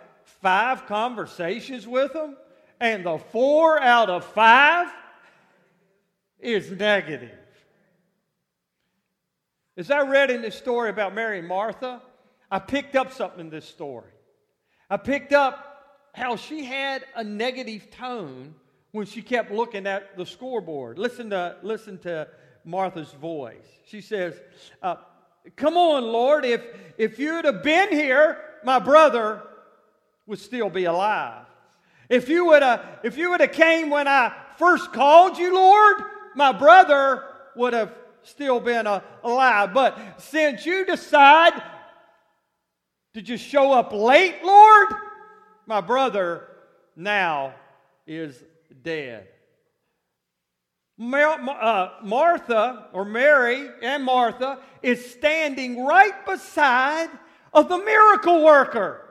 five 0.42 0.86
conversations 0.86 1.88
with 1.88 2.14
them, 2.14 2.38
and 2.80 3.06
the 3.06 3.18
four 3.18 3.82
out 3.82 4.10
of 4.10 4.24
five 4.26 4.88
is 6.40 6.72
negative. 6.72 7.38
As 9.76 9.92
I 9.92 10.02
read 10.02 10.32
in 10.32 10.42
this 10.42 10.56
story 10.56 10.90
about 10.90 11.14
Mary 11.14 11.40
and 11.40 11.48
Martha, 11.48 12.02
I 12.50 12.60
picked 12.60 12.96
up 12.96 13.12
something 13.12 13.40
in 13.40 13.50
this 13.50 13.68
story. 13.68 14.12
I 14.90 14.98
picked 14.98 15.34
up 15.34 16.10
how 16.14 16.36
she 16.36 16.64
had 16.64 17.04
a 17.16 17.24
negative 17.24 17.92
tone 17.92 18.56
when 18.92 19.06
she 19.06 19.22
kept 19.22 19.52
looking 19.52 19.86
at 19.86 20.18
the 20.18 20.26
scoreboard. 20.26 20.98
Listen 20.98 21.30
to, 21.30 21.58
listen 21.62 22.00
to 22.00 22.28
Martha's 22.66 23.12
voice. 23.12 23.68
She 23.86 24.02
says, 24.02 24.40
uh, 24.82 24.96
come 25.56 25.78
on, 25.78 26.04
Lord, 26.04 26.46
if, 26.46 26.62
if 26.98 27.20
you'd 27.20 27.46
have 27.46 27.62
been 27.62 27.90
here, 27.90 28.40
my 28.64 28.80
brother 28.80 29.44
would 30.26 30.40
still 30.40 30.70
be 30.70 30.86
alive. 30.86 31.46
If 32.10 32.30
you 32.30 32.46
would 32.46 32.64
have, 32.64 32.84
if 33.04 33.18
you 33.18 33.30
would 33.30 33.42
have 33.42 33.52
came 33.52 33.90
when 33.90 34.08
I 34.08 34.34
first 34.58 34.92
called 34.94 35.38
you, 35.38 35.54
Lord, 35.54 35.98
my 36.38 36.52
brother 36.52 37.24
would 37.56 37.74
have 37.74 37.94
still 38.22 38.60
been 38.60 38.88
alive. 39.24 39.74
But 39.74 40.22
since 40.22 40.66
you 40.66 40.86
decide 40.86 41.62
to 43.16 43.22
just 43.22 43.44
show 43.44 43.74
up 43.74 43.92
late, 43.92 44.44
Lord, 44.44 44.88
my 45.66 45.82
brother 45.82 46.48
now 46.96 47.56
is 48.06 48.42
dead. 48.84 49.28
Mar- 50.98 51.40
uh, 51.50 51.90
Martha, 52.04 52.88
or 52.94 53.06
Mary 53.06 53.70
and 53.82 54.04
Martha, 54.04 54.60
is 54.82 55.12
standing 55.12 55.86
right 55.86 56.26
beside 56.26 57.10
of 57.54 57.70
the 57.70 57.78
miracle 57.78 58.44
worker. 58.44 59.04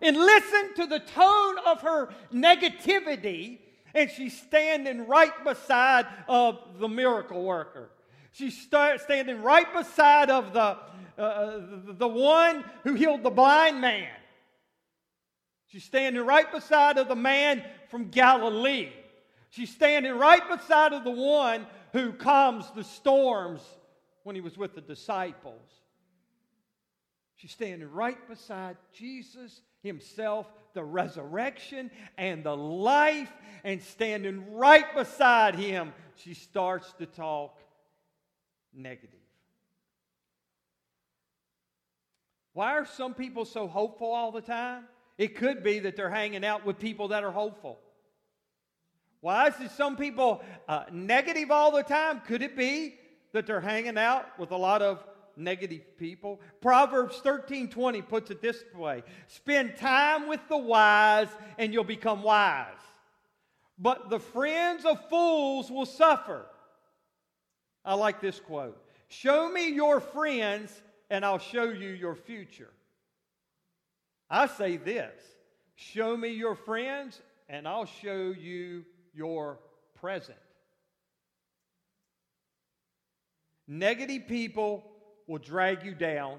And 0.00 0.16
listen 0.16 0.74
to 0.76 0.86
the 0.86 1.00
tone 1.00 1.56
of 1.66 1.80
her 1.80 2.10
negativity, 2.32 3.58
and 3.94 4.10
she's 4.10 4.38
standing 4.40 5.06
right 5.06 5.32
beside 5.44 6.06
of 6.28 6.78
the 6.78 6.88
miracle 6.88 7.42
worker. 7.42 7.90
She's 8.32 8.56
st- 8.56 9.00
standing 9.00 9.42
right 9.42 9.72
beside 9.72 10.30
of 10.30 10.52
the, 10.52 10.76
uh, 11.18 11.56
the, 11.86 11.94
the 11.98 12.08
one 12.08 12.64
who 12.84 12.94
healed 12.94 13.22
the 13.22 13.30
blind 13.30 13.80
man. 13.80 14.08
She's 15.66 15.84
standing 15.84 16.24
right 16.24 16.50
beside 16.50 16.98
of 16.98 17.08
the 17.08 17.16
man 17.16 17.62
from 17.90 18.08
Galilee. 18.08 18.90
She's 19.50 19.70
standing 19.70 20.12
right 20.12 20.46
beside 20.48 20.92
of 20.92 21.04
the 21.04 21.10
one 21.10 21.66
who 21.92 22.12
calms 22.12 22.70
the 22.74 22.84
storms 22.84 23.60
when 24.22 24.34
he 24.34 24.40
was 24.40 24.56
with 24.56 24.74
the 24.74 24.80
disciples. 24.80 25.68
She's 27.36 27.52
standing 27.52 27.90
right 27.90 28.28
beside 28.28 28.76
Jesus 28.92 29.60
himself, 29.82 30.46
the 30.74 30.84
resurrection 30.84 31.90
and 32.16 32.44
the 32.44 32.56
life, 32.56 33.32
and 33.64 33.82
standing 33.82 34.54
right 34.54 34.94
beside 34.94 35.54
him, 35.54 35.92
she 36.16 36.34
starts 36.34 36.92
to 36.94 37.06
talk 37.06 37.58
negative. 38.72 39.18
Why 42.52 42.72
are 42.72 42.86
some 42.86 43.14
people 43.14 43.44
so 43.44 43.68
hopeful 43.68 44.10
all 44.10 44.32
the 44.32 44.40
time? 44.40 44.84
It 45.16 45.36
could 45.36 45.62
be 45.62 45.80
that 45.80 45.96
they're 45.96 46.10
hanging 46.10 46.44
out 46.44 46.64
with 46.64 46.78
people 46.78 47.08
that 47.08 47.24
are 47.24 47.32
hopeful. 47.32 47.78
Why 49.20 49.48
is 49.48 49.54
it 49.60 49.72
some 49.72 49.96
people 49.96 50.42
uh, 50.68 50.84
negative 50.92 51.50
all 51.50 51.72
the 51.72 51.82
time? 51.82 52.20
Could 52.20 52.42
it 52.42 52.56
be 52.56 52.94
that 53.32 53.46
they're 53.46 53.60
hanging 53.60 53.98
out 53.98 54.38
with 54.38 54.52
a 54.52 54.56
lot 54.56 54.82
of 54.82 55.04
negative 55.38 55.96
people? 55.96 56.40
Proverbs 56.60 57.18
13 57.18 57.68
20 57.68 58.02
puts 58.02 58.30
it 58.30 58.42
this 58.42 58.62
way 58.74 59.02
Spend 59.26 59.76
time 59.76 60.28
with 60.28 60.40
the 60.48 60.58
wise, 60.58 61.28
and 61.56 61.72
you'll 61.72 61.84
become 61.84 62.22
wise. 62.22 62.66
But 63.78 64.10
the 64.10 64.18
friends 64.18 64.84
of 64.84 65.08
fools 65.08 65.70
will 65.70 65.86
suffer. 65.86 66.46
I 67.84 67.94
like 67.94 68.20
this 68.20 68.40
quote 68.40 68.82
Show 69.08 69.48
me 69.50 69.70
your 69.70 70.00
friends, 70.00 70.82
and 71.10 71.24
I'll 71.24 71.38
show 71.38 71.64
you 71.64 71.90
your 71.90 72.14
future. 72.14 72.70
I 74.28 74.46
say 74.46 74.76
this 74.76 75.14
Show 75.76 76.16
me 76.16 76.30
your 76.30 76.54
friends, 76.54 77.20
and 77.48 77.66
I'll 77.66 77.86
show 77.86 78.34
you 78.38 78.84
your 79.14 79.58
present. 79.94 80.38
Negative 83.66 84.26
people 84.26 84.84
will 85.28 85.38
drag 85.38 85.84
you 85.84 85.94
down. 85.94 86.38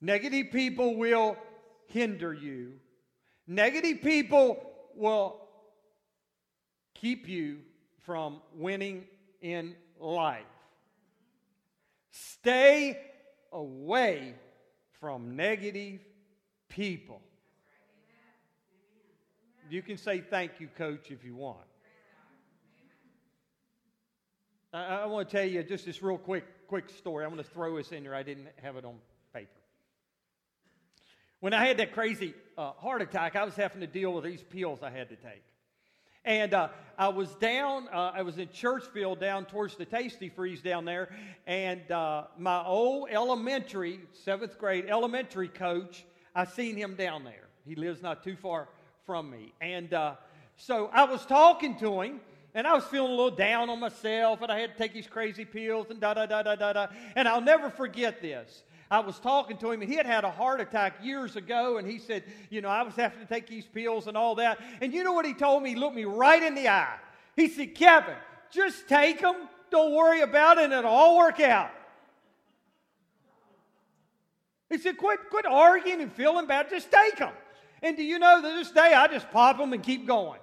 Negative 0.00 0.46
people 0.52 0.96
will 0.96 1.36
hinder 1.86 2.32
you. 2.32 2.74
Negative 3.46 4.00
people 4.00 4.62
will 4.94 5.40
keep 6.94 7.28
you 7.28 7.58
from 8.04 8.40
winning 8.54 9.04
in 9.40 9.74
life. 9.98 10.44
Stay 12.10 12.98
away 13.52 14.34
from 15.00 15.34
negative 15.34 16.00
people. 16.68 17.20
You 19.70 19.82
can 19.82 19.96
say 19.96 20.20
thank 20.20 20.52
you, 20.60 20.68
coach, 20.76 21.10
if 21.10 21.24
you 21.24 21.34
want. 21.34 21.58
I, 24.72 24.84
I 24.84 25.06
want 25.06 25.28
to 25.28 25.36
tell 25.36 25.46
you 25.46 25.62
just 25.62 25.86
this 25.86 26.02
real 26.02 26.18
quick, 26.18 26.44
quick 26.72 26.88
story. 26.88 27.22
I'm 27.22 27.30
going 27.30 27.44
to 27.44 27.50
throw 27.50 27.76
this 27.76 27.92
in 27.92 28.02
here. 28.02 28.14
I 28.14 28.22
didn't 28.22 28.48
have 28.62 28.76
it 28.76 28.84
on 28.86 28.94
paper. 29.34 29.50
When 31.40 31.52
I 31.52 31.66
had 31.66 31.76
that 31.76 31.92
crazy 31.92 32.32
uh, 32.56 32.70
heart 32.70 33.02
attack, 33.02 33.36
I 33.36 33.44
was 33.44 33.54
having 33.54 33.82
to 33.82 33.86
deal 33.86 34.10
with 34.14 34.24
these 34.24 34.42
pills 34.42 34.78
I 34.82 34.88
had 34.88 35.10
to 35.10 35.16
take. 35.16 35.42
And 36.24 36.54
uh, 36.54 36.68
I 36.96 37.08
was 37.08 37.28
down, 37.34 37.88
uh, 37.92 38.12
I 38.14 38.22
was 38.22 38.38
in 38.38 38.48
Churchville 38.48 39.20
down 39.20 39.44
towards 39.44 39.76
the 39.76 39.84
Tasty 39.84 40.30
Freeze 40.30 40.62
down 40.62 40.86
there. 40.86 41.10
And 41.46 41.90
uh, 41.90 42.28
my 42.38 42.64
old 42.64 43.10
elementary, 43.10 44.00
seventh 44.24 44.58
grade 44.58 44.86
elementary 44.88 45.48
coach, 45.48 46.06
I 46.34 46.46
seen 46.46 46.74
him 46.74 46.94
down 46.94 47.22
there. 47.22 47.48
He 47.66 47.74
lives 47.74 48.00
not 48.00 48.24
too 48.24 48.34
far 48.34 48.66
from 49.04 49.28
me. 49.28 49.52
And 49.60 49.92
uh, 49.92 50.14
so 50.56 50.88
I 50.94 51.04
was 51.04 51.26
talking 51.26 51.76
to 51.80 52.00
him, 52.00 52.22
and 52.54 52.66
I 52.66 52.74
was 52.74 52.84
feeling 52.84 53.12
a 53.12 53.14
little 53.14 53.30
down 53.30 53.70
on 53.70 53.80
myself, 53.80 54.42
and 54.42 54.52
I 54.52 54.60
had 54.60 54.72
to 54.72 54.78
take 54.78 54.92
these 54.92 55.06
crazy 55.06 55.44
pills, 55.44 55.86
and 55.90 56.00
da 56.00 56.14
da 56.14 56.26
da 56.26 56.42
da 56.42 56.54
da 56.54 56.72
da. 56.72 56.86
And 57.16 57.26
I'll 57.26 57.40
never 57.40 57.70
forget 57.70 58.20
this. 58.20 58.62
I 58.90 59.00
was 59.00 59.18
talking 59.18 59.56
to 59.56 59.72
him, 59.72 59.80
and 59.80 59.90
he 59.90 59.96
had 59.96 60.04
had 60.04 60.24
a 60.24 60.30
heart 60.30 60.60
attack 60.60 60.96
years 61.02 61.36
ago, 61.36 61.78
and 61.78 61.88
he 61.88 61.98
said, 61.98 62.24
You 62.50 62.60
know, 62.60 62.68
I 62.68 62.82
was 62.82 62.94
having 62.94 63.20
to 63.20 63.26
take 63.26 63.46
these 63.46 63.64
pills 63.64 64.06
and 64.06 64.18
all 64.18 64.34
that. 64.34 64.60
And 64.82 64.92
you 64.92 65.02
know 65.02 65.14
what 65.14 65.24
he 65.24 65.32
told 65.32 65.62
me? 65.62 65.70
He 65.70 65.76
looked 65.76 65.96
me 65.96 66.04
right 66.04 66.42
in 66.42 66.54
the 66.54 66.68
eye. 66.68 66.98
He 67.34 67.48
said, 67.48 67.74
Kevin, 67.74 68.16
just 68.50 68.86
take 68.88 69.22
them. 69.22 69.48
Don't 69.70 69.94
worry 69.94 70.20
about 70.20 70.58
it, 70.58 70.64
and 70.64 70.74
it'll 70.74 70.90
all 70.90 71.16
work 71.16 71.40
out. 71.40 71.70
He 74.68 74.76
said, 74.76 74.98
Quit, 74.98 75.20
quit 75.30 75.46
arguing 75.46 76.02
and 76.02 76.12
feeling 76.12 76.46
bad. 76.46 76.68
Just 76.68 76.92
take 76.92 77.16
them. 77.16 77.32
And 77.82 77.96
do 77.96 78.02
you 78.02 78.18
know 78.18 78.42
that 78.42 78.54
this 78.54 78.70
day 78.70 78.92
I 78.92 79.08
just 79.08 79.30
pop 79.30 79.56
them 79.56 79.72
and 79.72 79.82
keep 79.82 80.06
going? 80.06 80.38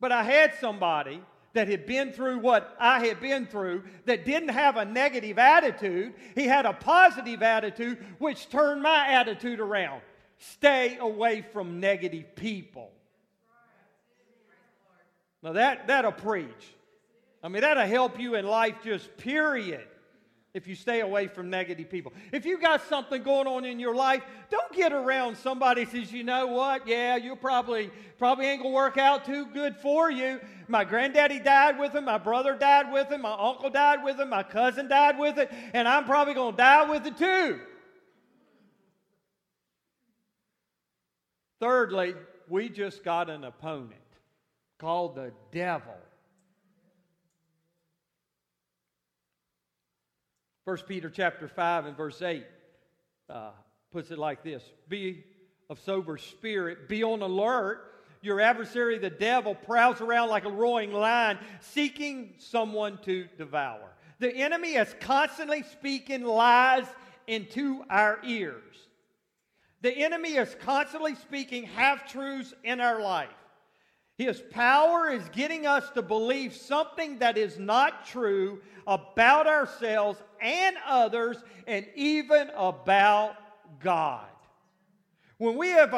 But 0.00 0.12
I 0.12 0.22
had 0.22 0.54
somebody 0.60 1.22
that 1.54 1.68
had 1.68 1.86
been 1.86 2.12
through 2.12 2.38
what 2.38 2.76
I 2.78 3.06
had 3.06 3.20
been 3.20 3.46
through 3.46 3.84
that 4.04 4.24
didn't 4.24 4.50
have 4.50 4.76
a 4.76 4.84
negative 4.84 5.38
attitude. 5.38 6.12
He 6.34 6.44
had 6.44 6.66
a 6.66 6.74
positive 6.74 7.42
attitude, 7.42 8.04
which 8.18 8.50
turned 8.50 8.82
my 8.82 9.08
attitude 9.08 9.58
around. 9.58 10.02
Stay 10.38 10.98
away 10.98 11.44
from 11.52 11.80
negative 11.80 12.36
people. 12.36 12.90
Now 15.42 15.52
that, 15.52 15.86
that'll 15.86 16.12
preach. 16.12 16.74
I 17.42 17.48
mean, 17.48 17.62
that'll 17.62 17.86
help 17.86 18.20
you 18.20 18.34
in 18.34 18.46
life, 18.46 18.74
just 18.84 19.16
period 19.16 19.86
if 20.56 20.66
you 20.66 20.74
stay 20.74 21.00
away 21.00 21.26
from 21.26 21.50
negative 21.50 21.90
people. 21.90 22.14
If 22.32 22.46
you 22.46 22.58
got 22.58 22.82
something 22.88 23.22
going 23.22 23.46
on 23.46 23.66
in 23.66 23.78
your 23.78 23.94
life, 23.94 24.22
don't 24.48 24.72
get 24.72 24.90
around 24.90 25.36
somebody 25.36 25.84
says, 25.84 26.10
you 26.10 26.24
know 26.24 26.46
what? 26.46 26.88
Yeah, 26.88 27.16
you 27.16 27.36
probably 27.36 27.90
probably 28.16 28.46
ain't 28.46 28.62
gonna 28.62 28.74
work 28.74 28.96
out 28.96 29.26
too 29.26 29.44
good 29.52 29.76
for 29.76 30.10
you. 30.10 30.40
My 30.66 30.82
granddaddy 30.82 31.40
died 31.40 31.78
with 31.78 31.94
him, 31.94 32.06
my 32.06 32.16
brother 32.16 32.56
died 32.56 32.90
with 32.90 33.12
him, 33.12 33.20
my 33.20 33.36
uncle 33.38 33.68
died 33.68 34.02
with 34.02 34.18
him, 34.18 34.30
my 34.30 34.42
cousin 34.42 34.88
died 34.88 35.18
with 35.18 35.36
it, 35.36 35.52
and 35.74 35.86
I'm 35.86 36.06
probably 36.06 36.32
gonna 36.32 36.56
die 36.56 36.90
with 36.90 37.06
it 37.06 37.18
too. 37.18 37.60
Thirdly, 41.60 42.14
we 42.48 42.70
just 42.70 43.04
got 43.04 43.28
an 43.28 43.44
opponent 43.44 44.00
called 44.78 45.16
the 45.16 45.32
devil. 45.52 45.96
1 50.66 50.78
Peter 50.88 51.08
chapter 51.08 51.46
5 51.46 51.86
and 51.86 51.96
verse 51.96 52.20
8 52.20 52.44
uh, 53.30 53.50
puts 53.92 54.10
it 54.10 54.18
like 54.18 54.42
this 54.42 54.64
Be 54.88 55.22
of 55.70 55.78
sober 55.78 56.18
spirit, 56.18 56.88
be 56.88 57.04
on 57.04 57.22
alert. 57.22 57.92
Your 58.20 58.40
adversary, 58.40 58.98
the 58.98 59.08
devil, 59.08 59.54
prowls 59.54 60.00
around 60.00 60.28
like 60.28 60.44
a 60.44 60.50
roaring 60.50 60.92
lion, 60.92 61.38
seeking 61.60 62.34
someone 62.38 62.98
to 63.04 63.28
devour. 63.38 63.92
The 64.18 64.34
enemy 64.34 64.74
is 64.74 64.92
constantly 64.98 65.62
speaking 65.62 66.24
lies 66.24 66.86
into 67.28 67.84
our 67.88 68.18
ears. 68.24 68.74
The 69.82 69.96
enemy 69.96 70.30
is 70.30 70.56
constantly 70.62 71.14
speaking 71.14 71.62
half 71.62 72.10
truths 72.10 72.52
in 72.64 72.80
our 72.80 73.00
life. 73.00 73.28
His 74.18 74.42
power 74.50 75.10
is 75.10 75.28
getting 75.28 75.66
us 75.66 75.88
to 75.90 76.02
believe 76.02 76.54
something 76.56 77.18
that 77.18 77.38
is 77.38 77.56
not 77.56 78.06
true 78.06 78.62
about 78.86 79.46
ourselves 79.46 80.20
and 80.40 80.76
others, 80.86 81.36
and 81.66 81.86
even 81.94 82.50
about 82.56 83.36
God. 83.80 84.26
When, 85.38 85.56
we 85.56 85.68
have 85.68 85.92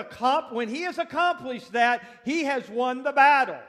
when 0.51 0.69
he 0.69 0.83
has 0.83 0.99
accomplished 0.99 1.73
that, 1.73 2.03
he 2.25 2.45
has 2.45 2.69
won 2.69 3.03
the 3.03 3.13
battle. 3.13 3.61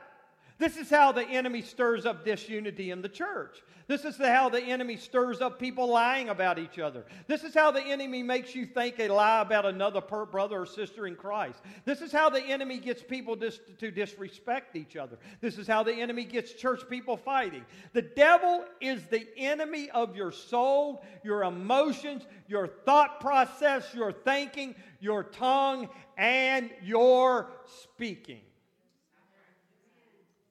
This 0.60 0.76
is 0.76 0.90
how 0.90 1.14
the 1.14 1.24
enemy 1.24 1.62
stirs 1.62 2.06
up 2.06 2.26
disunity 2.26 2.92
in 2.92 3.02
the 3.02 3.10
church. 3.10 3.64
This 3.88 4.04
is 4.04 4.18
how 4.18 4.50
the 4.50 4.62
enemy 4.62 4.98
stirs 4.98 5.42
up 5.42 5.58
people 5.58 5.88
lying 5.88 6.30
about 6.30 6.60
each 6.60 6.78
other. 6.78 7.06
This 7.28 7.44
is 7.44 7.56
how 7.56 7.72
the 7.72 7.82
enemy 7.82 8.22
makes 8.22 8.54
you 8.54 8.66
think 8.66 9.00
a 9.00 9.08
lie 9.08 9.42
about 9.42 9.66
another 9.66 10.02
brother 10.02 10.62
or 10.62 10.66
sister 10.66 11.08
in 11.08 11.16
Christ. 11.16 11.60
This 11.86 12.02
is 12.02 12.12
how 12.12 12.30
the 12.30 12.44
enemy 12.44 12.78
gets 12.78 13.02
people 13.02 13.36
dis- 13.36 13.62
to 13.80 13.90
disrespect 13.90 14.76
each 14.76 14.98
other. 14.98 15.18
This 15.40 15.58
is 15.58 15.66
how 15.66 15.82
the 15.82 15.94
enemy 15.94 16.26
gets 16.26 16.54
church 16.54 16.82
people 16.90 17.16
fighting. 17.16 17.66
The 17.94 18.04
devil 18.04 18.66
is 18.82 19.02
the 19.06 19.28
enemy 19.38 19.90
of 19.92 20.16
your 20.16 20.34
soul, 20.34 21.04
your 21.24 21.46
emotions, 21.46 22.24
your 22.50 22.68
thought 22.68 23.22
process, 23.22 23.92
your 23.94 24.12
thinking, 24.12 24.76
your 25.00 25.24
tongue, 25.24 25.88
and 26.18 26.70
your 26.84 27.48
speaking. 27.66 28.42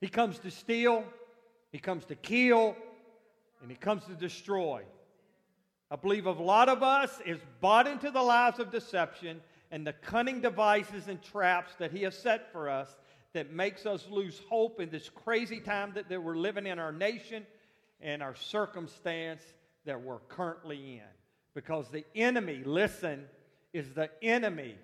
He 0.00 0.08
comes 0.08 0.38
to 0.40 0.50
steal, 0.50 1.04
he 1.72 1.78
comes 1.78 2.04
to 2.06 2.14
kill, 2.14 2.76
and 3.60 3.70
he 3.70 3.76
comes 3.76 4.04
to 4.04 4.14
destroy. 4.14 4.82
I 5.90 5.96
believe 5.96 6.26
a 6.26 6.32
lot 6.32 6.68
of 6.68 6.82
us 6.82 7.20
is 7.24 7.38
bought 7.60 7.86
into 7.86 8.10
the 8.10 8.22
lies 8.22 8.58
of 8.58 8.70
deception 8.70 9.40
and 9.70 9.86
the 9.86 9.94
cunning 9.94 10.40
devices 10.40 11.08
and 11.08 11.22
traps 11.22 11.74
that 11.78 11.90
he 11.90 12.02
has 12.02 12.16
set 12.16 12.52
for 12.52 12.68
us 12.68 12.96
that 13.32 13.52
makes 13.52 13.86
us 13.86 14.06
lose 14.10 14.40
hope 14.48 14.80
in 14.80 14.90
this 14.90 15.08
crazy 15.08 15.60
time 15.60 15.92
that, 15.94 16.08
that 16.08 16.22
we're 16.22 16.36
living 16.36 16.66
in 16.66 16.78
our 16.78 16.92
nation 16.92 17.46
and 18.00 18.22
our 18.22 18.34
circumstance 18.34 19.42
that 19.84 20.00
we're 20.00 20.20
currently 20.28 20.94
in. 20.94 21.02
Because 21.54 21.88
the 21.88 22.04
enemy, 22.14 22.62
listen, 22.64 23.24
is 23.72 23.92
the 23.94 24.10
enemy 24.22 24.76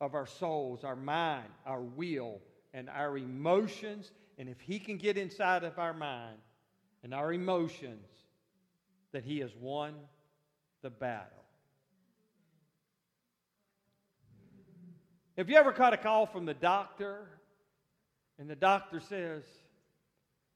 of 0.00 0.14
our 0.14 0.26
souls, 0.26 0.84
our 0.84 0.96
mind, 0.96 1.48
our 1.66 1.80
will, 1.82 2.40
and 2.72 2.88
our 2.88 3.16
emotions. 3.16 4.10
And 4.38 4.48
if 4.48 4.60
he 4.60 4.78
can 4.78 4.96
get 4.96 5.18
inside 5.18 5.64
of 5.64 5.78
our 5.78 5.92
mind 5.92 6.38
and 7.02 7.14
our 7.14 7.32
emotions, 7.32 8.06
that 9.12 9.24
he 9.24 9.40
has 9.40 9.50
won 9.60 9.94
the 10.82 10.90
battle. 10.90 11.26
Have 15.36 15.48
you 15.48 15.56
ever 15.56 15.72
caught 15.72 15.94
a 15.94 15.96
call 15.96 16.26
from 16.26 16.44
the 16.44 16.54
doctor 16.54 17.28
and 18.38 18.48
the 18.48 18.56
doctor 18.56 19.00
says, 19.00 19.42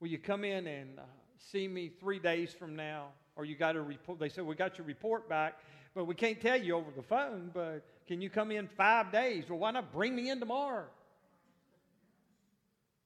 Will 0.00 0.08
you 0.08 0.18
come 0.18 0.44
in 0.44 0.66
and 0.66 0.98
uh, 0.98 1.02
see 1.38 1.68
me 1.68 1.90
three 2.00 2.18
days 2.18 2.52
from 2.52 2.76
now? 2.76 3.08
Or 3.36 3.44
you 3.44 3.56
got 3.56 3.76
a 3.76 3.82
report. 3.82 4.18
They 4.18 4.28
said, 4.28 4.44
We 4.44 4.54
got 4.54 4.78
your 4.78 4.86
report 4.86 5.28
back, 5.28 5.54
but 5.94 6.04
we 6.04 6.14
can't 6.14 6.40
tell 6.40 6.60
you 6.60 6.76
over 6.76 6.90
the 6.94 7.02
phone, 7.02 7.50
but 7.54 7.84
can 8.06 8.20
you 8.20 8.28
come 8.28 8.50
in 8.50 8.68
five 8.76 9.12
days? 9.12 9.44
Well, 9.48 9.58
why 9.58 9.70
not 9.70 9.92
bring 9.92 10.14
me 10.14 10.30
in 10.30 10.40
tomorrow? 10.40 10.86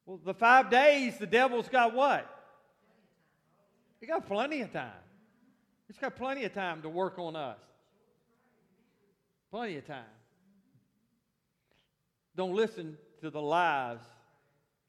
Well, 0.08 0.18
the 0.24 0.32
five 0.32 0.70
days, 0.70 1.18
the 1.18 1.26
devil's 1.26 1.68
got 1.68 1.94
what? 1.94 2.26
He 4.00 4.06
got 4.06 4.26
plenty 4.26 4.62
of 4.62 4.72
time. 4.72 4.88
He's 5.86 5.98
got 5.98 6.16
plenty 6.16 6.44
of 6.44 6.54
time 6.54 6.80
to 6.80 6.88
work 6.88 7.18
on 7.18 7.36
us. 7.36 7.58
Plenty 9.50 9.76
of 9.76 9.86
time. 9.86 10.04
Don't 12.36 12.54
listen 12.54 12.96
to 13.20 13.28
the 13.28 13.42
lies 13.42 13.98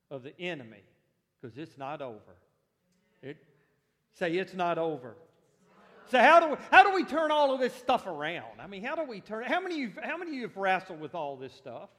of 0.10 0.23
the 0.23 0.39
enemy 0.39 0.84
because 1.41 1.58
it's 1.58 1.77
not 1.77 2.01
over. 2.01 2.38
It, 3.21 3.43
say, 4.13 4.38
it's 4.38 4.53
not 4.53 4.77
over. 4.77 5.17
So 6.05 6.17
how 6.19 6.39
do 6.39 6.51
we, 6.51 6.55
how 6.71 6.84
do 6.84 6.95
we 6.95 7.03
turn 7.03 7.29
all 7.29 7.53
of 7.53 7.60
this 7.60 7.73
stuff 7.73 8.08
around? 8.08 8.62
I 8.62 8.67
mean, 8.67 8.86
how 8.86 8.95
do 8.95 9.03
we 9.03 9.19
turn? 9.19 9.43
How 9.43 9.60
many 9.60 9.91
how 10.01 10.17
many 10.17 10.32
of 10.32 10.38
you 10.38 10.41
have 10.43 10.55
wrestled 10.55 11.01
with 11.01 11.13
all 11.13 11.36
this 11.36 11.53
stuff? 11.53 11.89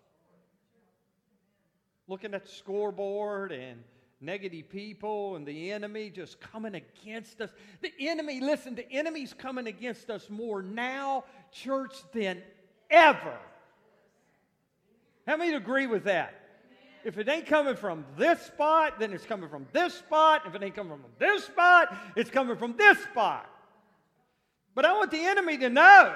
Looking 2.10 2.34
at 2.34 2.44
the 2.44 2.50
scoreboard 2.50 3.52
and 3.52 3.84
negative 4.20 4.68
people 4.68 5.36
and 5.36 5.46
the 5.46 5.70
enemy 5.70 6.10
just 6.10 6.40
coming 6.40 6.74
against 6.74 7.40
us. 7.40 7.50
The 7.82 7.92
enemy, 8.00 8.40
listen, 8.40 8.74
the 8.74 8.90
enemy's 8.90 9.32
coming 9.32 9.68
against 9.68 10.10
us 10.10 10.28
more 10.28 10.60
now, 10.60 11.24
church, 11.52 11.94
than 12.12 12.42
ever. 12.90 13.38
How 15.24 15.36
many 15.36 15.54
agree 15.54 15.86
with 15.86 16.04
that? 16.04 16.34
If 17.04 17.16
it 17.16 17.28
ain't 17.28 17.46
coming 17.46 17.76
from 17.76 18.04
this 18.18 18.40
spot, 18.42 18.98
then 18.98 19.12
it's 19.12 19.24
coming 19.24 19.48
from 19.48 19.68
this 19.72 19.94
spot. 19.94 20.42
If 20.46 20.54
it 20.56 20.62
ain't 20.64 20.74
coming 20.74 20.98
from 20.98 21.12
this 21.20 21.44
spot, 21.44 21.96
it's 22.16 22.28
coming 22.28 22.56
from 22.56 22.76
this 22.76 22.98
spot. 23.04 23.48
But 24.74 24.84
I 24.84 24.92
want 24.94 25.12
the 25.12 25.24
enemy 25.24 25.56
to 25.58 25.70
know 25.70 26.14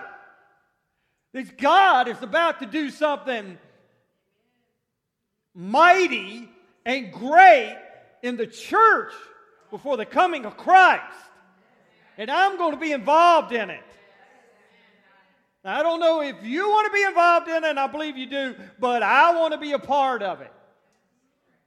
that 1.32 1.56
God 1.56 2.08
is 2.08 2.20
about 2.20 2.58
to 2.60 2.66
do 2.66 2.90
something 2.90 3.58
mighty 5.54 6.48
and 6.84 7.12
great 7.12 7.76
in 8.22 8.36
the 8.36 8.46
church 8.46 9.12
before 9.70 9.96
the 9.96 10.06
coming 10.06 10.44
of 10.44 10.56
Christ. 10.56 11.02
And 12.16 12.30
I'm 12.30 12.56
going 12.56 12.72
to 12.72 12.80
be 12.80 12.92
involved 12.92 13.52
in 13.52 13.70
it. 13.70 13.82
Now, 15.64 15.78
I 15.78 15.82
don't 15.82 16.00
know 16.00 16.20
if 16.20 16.36
you 16.42 16.68
want 16.68 16.86
to 16.86 16.92
be 16.92 17.02
involved 17.02 17.48
in 17.48 17.64
it, 17.64 17.68
and 17.68 17.80
I 17.80 17.86
believe 17.86 18.16
you 18.16 18.26
do, 18.26 18.54
but 18.78 19.02
I 19.02 19.34
want 19.34 19.52
to 19.52 19.58
be 19.58 19.72
a 19.72 19.78
part 19.78 20.22
of 20.22 20.40
it. 20.40 20.52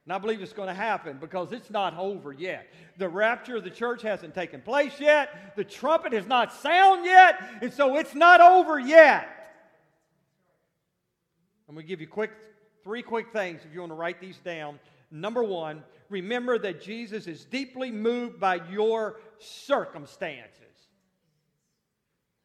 And 0.04 0.12
I 0.14 0.18
believe 0.18 0.40
it's 0.40 0.54
going 0.54 0.68
to 0.68 0.74
happen 0.74 1.18
because 1.20 1.52
it's 1.52 1.68
not 1.68 1.94
over 1.98 2.32
yet. 2.32 2.66
The 2.96 3.08
rapture 3.08 3.56
of 3.56 3.64
the 3.64 3.70
church 3.70 4.00
hasn't 4.00 4.34
taken 4.34 4.62
place 4.62 4.98
yet. 4.98 5.54
The 5.54 5.64
trumpet 5.64 6.14
has 6.14 6.26
not 6.26 6.52
sound 6.52 7.04
yet, 7.04 7.42
and 7.60 7.72
so 7.72 7.96
it's 7.96 8.14
not 8.14 8.40
over 8.40 8.78
yet. 8.78 9.28
I'm 11.68 11.74
going 11.74 11.84
to 11.84 11.88
give 11.88 12.00
you 12.00 12.06
quick 12.06 12.30
Three 12.88 13.02
quick 13.02 13.34
things 13.34 13.60
if 13.66 13.74
you 13.74 13.80
want 13.80 13.90
to 13.90 13.96
write 13.96 14.18
these 14.18 14.38
down. 14.38 14.80
Number 15.10 15.44
one, 15.44 15.82
remember 16.08 16.58
that 16.60 16.80
Jesus 16.80 17.26
is 17.26 17.44
deeply 17.44 17.90
moved 17.90 18.40
by 18.40 18.66
your 18.70 19.16
circumstances. 19.38 20.88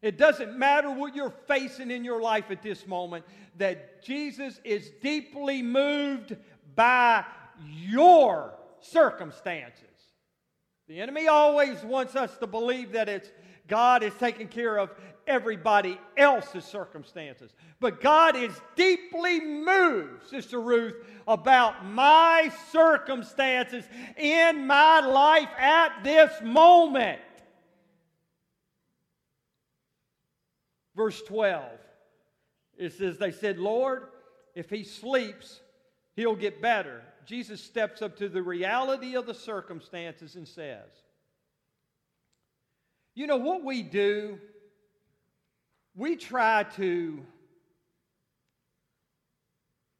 It 0.01 0.17
doesn't 0.17 0.59
matter 0.59 0.91
what 0.91 1.15
you're 1.15 1.33
facing 1.47 1.91
in 1.91 2.03
your 2.03 2.21
life 2.21 2.51
at 2.51 2.61
this 2.61 2.85
moment, 2.85 3.23
that 3.57 4.03
Jesus 4.03 4.59
is 4.65 4.91
deeply 5.01 5.61
moved 5.61 6.35
by 6.75 7.23
your 7.65 8.53
circumstances. 8.81 9.87
The 10.89 10.99
enemy 10.99 11.29
always 11.29 11.81
wants 11.85 12.17
us 12.17 12.35
to 12.39 12.47
believe 12.47 12.91
that 12.91 13.07
it's 13.07 13.31
God 13.69 14.03
is 14.03 14.13
taking 14.19 14.49
care 14.49 14.77
of 14.77 14.89
everybody 15.27 15.99
else's 16.17 16.65
circumstances. 16.65 17.53
But 17.79 18.01
God 18.01 18.35
is 18.35 18.53
deeply 18.75 19.39
moved, 19.39 20.27
Sister 20.27 20.59
Ruth, 20.61 20.95
about 21.27 21.85
my 21.85 22.51
circumstances 22.71 23.85
in 24.17 24.67
my 24.67 24.99
life 24.99 25.49
at 25.57 26.03
this 26.03 26.31
moment. 26.41 27.19
Verse 30.95 31.21
12, 31.23 31.63
it 32.77 32.93
says, 32.93 33.17
They 33.17 33.31
said, 33.31 33.57
Lord, 33.57 34.07
if 34.55 34.69
he 34.69 34.83
sleeps, 34.83 35.61
he'll 36.15 36.35
get 36.35 36.61
better. 36.61 37.01
Jesus 37.25 37.63
steps 37.63 38.01
up 38.01 38.17
to 38.17 38.29
the 38.29 38.41
reality 38.41 39.15
of 39.15 39.25
the 39.25 39.33
circumstances 39.33 40.35
and 40.35 40.47
says, 40.47 40.89
You 43.15 43.27
know 43.27 43.37
what 43.37 43.63
we 43.63 43.81
do? 43.81 44.39
We 45.95 46.15
try 46.15 46.63
to 46.75 47.25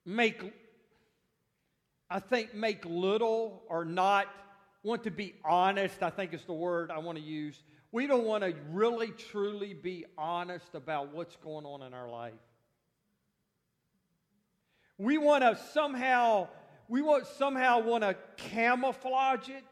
make, 0.06 0.42
I 2.10 2.20
think, 2.20 2.54
make 2.54 2.86
little 2.86 3.64
or 3.68 3.86
not 3.86 4.28
want 4.84 5.04
to 5.04 5.12
be 5.12 5.36
honest, 5.46 6.04
I 6.04 6.10
think 6.10 6.34
is 6.34 6.44
the 6.44 6.54
word 6.54 6.92
I 6.92 7.00
want 7.00 7.18
to 7.18 7.24
use. 7.24 7.62
We 7.92 8.08
don't 8.08 8.26
want 8.26 8.44
to 8.44 8.54
really, 8.72 9.10
truly 9.10 9.74
be 9.74 10.06
honest 10.18 10.74
about 10.74 11.14
what's 11.14 11.36
going 11.38 11.66
on 11.66 11.84
in 11.84 11.94
our 11.94 12.10
life. 12.10 12.34
We 14.98 15.18
want 15.18 15.44
to 15.44 15.58
somehow, 15.74 16.48
we 16.90 17.02
want 17.02 17.28
somehow 17.28 17.80
want 17.82 18.04
to 18.04 18.16
camouflage 18.38 19.50
it. 19.50 19.64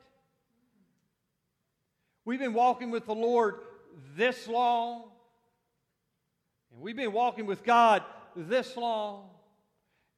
We've 2.24 2.40
been 2.40 2.54
walking 2.54 2.92
with 2.92 3.06
the 3.08 3.16
Lord 3.16 3.56
this 4.16 4.48
long. 4.48 5.06
We've 6.82 6.96
been 6.96 7.13
walking 7.13 7.46
with 7.46 7.63
God 7.63 8.04
this 8.36 8.76
long. 8.76 9.30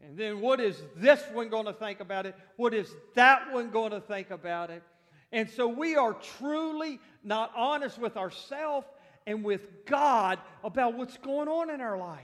And 0.01 0.17
then 0.17 0.41
what 0.41 0.59
is 0.59 0.81
this 0.95 1.21
one 1.31 1.49
going 1.49 1.65
to 1.65 1.73
think 1.73 1.99
about 1.99 2.25
it? 2.25 2.35
What 2.57 2.73
is 2.73 2.93
that 3.15 3.51
one 3.51 3.69
going 3.69 3.91
to 3.91 4.01
think 4.01 4.31
about 4.31 4.69
it? 4.69 4.83
And 5.31 5.49
so 5.49 5.67
we 5.67 5.95
are 5.95 6.13
truly 6.13 6.99
not 7.23 7.51
honest 7.55 7.97
with 7.97 8.17
ourselves 8.17 8.87
and 9.25 9.43
with 9.43 9.85
God 9.85 10.39
about 10.63 10.95
what's 10.95 11.17
going 11.17 11.47
on 11.47 11.69
in 11.69 11.81
our 11.81 11.97
life. 11.97 12.21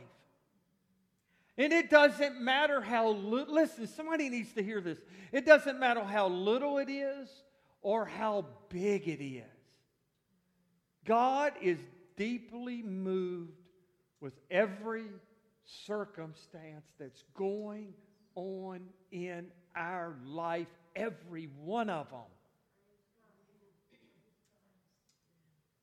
And 1.58 1.73
it 1.73 1.89
doesn't 1.89 2.39
matter 2.39 2.80
how 2.80 3.10
little, 3.10 3.54
listen, 3.54 3.88
somebody 3.88 4.30
needs 4.30 4.54
to 4.54 4.63
hear 4.63 4.80
this. 4.80 4.99
It 5.32 5.45
doesn't 5.45 5.80
matter 5.80 6.04
how 6.04 6.30
little 6.30 6.78
it 6.78 6.89
is 6.89 7.30
or 7.82 8.06
how 8.06 8.45
big 8.69 9.08
it 9.08 9.23
is. 9.23 9.43
God 11.06 11.54
is 11.62 11.80
deeply 12.15 12.82
moved 12.82 13.59
with 14.21 14.34
every 14.49 15.05
circumstance 15.86 16.86
that's 16.99 17.23
going 17.36 17.93
on 18.36 18.82
in 19.12 19.47
our 19.75 20.15
life, 20.25 20.67
every 20.95 21.49
one 21.63 21.89
of 21.89 22.10
them. 22.10 22.19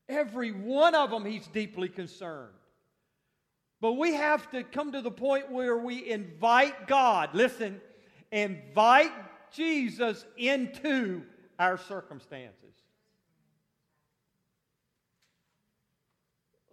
Every 0.08 0.52
one 0.52 0.94
of 0.94 1.10
them, 1.10 1.24
he's 1.24 1.46
deeply 1.48 1.88
concerned. 1.88 2.52
But 3.80 3.94
we 3.94 4.14
have 4.14 4.50
to 4.52 4.62
come 4.62 4.92
to 4.92 5.02
the 5.02 5.10
point 5.10 5.50
where 5.50 5.76
we 5.76 6.10
invite 6.10 6.86
God, 6.86 7.30
listen, 7.34 7.80
invite 8.30 9.12
Jesus 9.52 10.24
into 10.36 11.22
our 11.58 11.76
circumstances. 11.76 12.74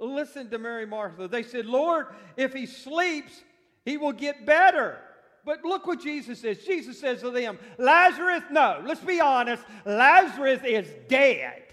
Listen 0.04 0.50
to 0.50 0.58
Mary 0.58 0.86
Martha. 0.86 1.28
They 1.28 1.44
said, 1.44 1.66
Lord, 1.66 2.08
if 2.36 2.54
he 2.54 2.66
sleeps, 2.66 3.42
he 3.86 3.98
will 3.98 4.12
get 4.12 4.46
better. 4.46 5.00
But 5.46 5.64
look 5.64 5.88
what 5.88 6.02
Jesus 6.02 6.42
says. 6.42 6.60
Jesus 6.60 7.00
says 7.00 7.22
to 7.22 7.32
them, 7.32 7.58
Lazarus, 7.78 8.44
no, 8.52 8.82
let's 8.86 9.02
be 9.02 9.20
honest, 9.20 9.64
Lazarus 9.86 10.62
is 10.66 10.88
dead. 11.08 11.64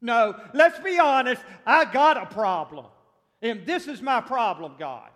No, 0.00 0.38
let's 0.52 0.78
be 0.80 0.98
honest, 0.98 1.42
I 1.64 1.86
got 1.86 2.18
a 2.18 2.26
problem. 2.26 2.86
And 3.40 3.64
this 3.64 3.88
is 3.88 4.02
my 4.02 4.20
problem, 4.20 4.74
God. 4.78 5.10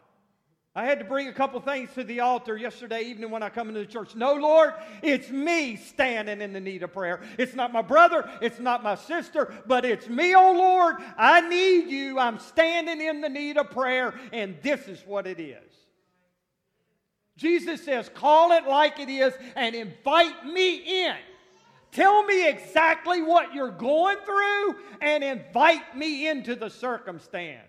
I 0.78 0.84
had 0.84 1.00
to 1.00 1.04
bring 1.04 1.26
a 1.26 1.32
couple 1.32 1.58
things 1.58 1.90
to 1.94 2.04
the 2.04 2.20
altar 2.20 2.56
yesterday 2.56 3.02
evening 3.02 3.32
when 3.32 3.42
I 3.42 3.48
come 3.48 3.66
into 3.66 3.80
the 3.80 3.86
church. 3.86 4.14
No, 4.14 4.34
Lord, 4.34 4.74
it's 5.02 5.28
me 5.28 5.74
standing 5.74 6.40
in 6.40 6.52
the 6.52 6.60
need 6.60 6.84
of 6.84 6.92
prayer. 6.92 7.20
It's 7.36 7.52
not 7.56 7.72
my 7.72 7.82
brother, 7.82 8.30
it's 8.40 8.60
not 8.60 8.84
my 8.84 8.94
sister, 8.94 9.52
but 9.66 9.84
it's 9.84 10.08
me, 10.08 10.36
oh 10.36 10.52
Lord. 10.52 10.98
I 11.16 11.40
need 11.40 11.90
you. 11.90 12.20
I'm 12.20 12.38
standing 12.38 13.00
in 13.00 13.20
the 13.20 13.28
need 13.28 13.56
of 13.56 13.72
prayer, 13.72 14.14
and 14.32 14.56
this 14.62 14.86
is 14.86 15.02
what 15.04 15.26
it 15.26 15.40
is. 15.40 15.58
Jesus 17.36 17.84
says, 17.84 18.08
call 18.14 18.52
it 18.52 18.64
like 18.68 19.00
it 19.00 19.08
is 19.08 19.34
and 19.56 19.74
invite 19.74 20.46
me 20.46 21.06
in. 21.06 21.16
Tell 21.90 22.22
me 22.22 22.48
exactly 22.48 23.20
what 23.20 23.52
you're 23.52 23.72
going 23.72 24.18
through 24.24 24.76
and 25.00 25.24
invite 25.24 25.96
me 25.96 26.28
into 26.28 26.54
the 26.54 26.70
circumstance. 26.70 27.67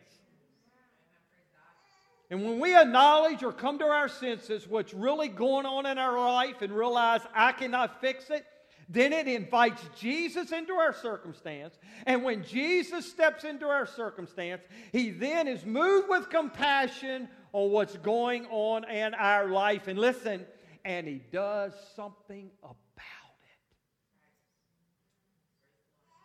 And 2.30 2.46
when 2.46 2.60
we 2.60 2.76
acknowledge 2.76 3.42
or 3.42 3.52
come 3.52 3.80
to 3.80 3.86
our 3.86 4.08
senses 4.08 4.68
what's 4.68 4.94
really 4.94 5.30
going 5.30 5.66
on 5.66 5.86
in 5.86 5.98
our 5.98 6.20
life 6.20 6.62
and 6.62 6.72
realize 6.72 7.22
I 7.34 7.54
cannot 7.54 8.02
fix 8.02 8.30
it, 8.30 8.46
then 8.88 9.14
it 9.14 9.28
invites 9.28 9.82
Jesus 10.00 10.52
into 10.52 10.74
our 10.74 10.94
circumstance. 10.94 11.78
And 12.06 12.24
when 12.24 12.44
Jesus 12.44 13.10
steps 13.10 13.44
into 13.44 13.68
our 13.68 13.86
circumstance, 13.86 14.64
he 14.92 15.12
then 15.12 15.48
is 15.48 15.66
moved 15.66 16.10
with 16.10 16.30
compassion 16.30 17.30
on 17.54 17.72
what's 17.72 17.98
going 17.98 18.46
on 18.48 18.90
in 18.90 19.14
our 19.14 19.48
life. 19.48 19.88
And 19.88 19.98
listen, 19.98 20.46
and 20.86 21.08
he 21.08 21.22
does 21.32 21.74
something 21.96 22.50
about 22.64 22.76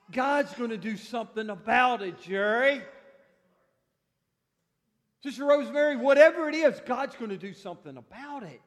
it. 0.09 0.13
God's 0.13 0.55
going 0.55 0.71
to 0.71 0.79
do 0.79 0.97
something 0.97 1.51
about 1.51 2.03
it, 2.03 2.21
Jerry. 2.23 2.83
Sister 5.25 5.47
Rosemary, 5.47 5.97
whatever 5.97 6.51
it 6.51 6.55
is, 6.55 6.79
God's 6.85 7.17
going 7.17 7.31
to 7.31 7.39
do 7.39 7.55
something 7.55 7.97
about 7.97 8.43
it. 8.43 8.61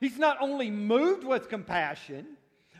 He's 0.00 0.18
not 0.18 0.38
only 0.40 0.68
moved 0.68 1.22
with 1.22 1.48
compassion, 1.48 2.26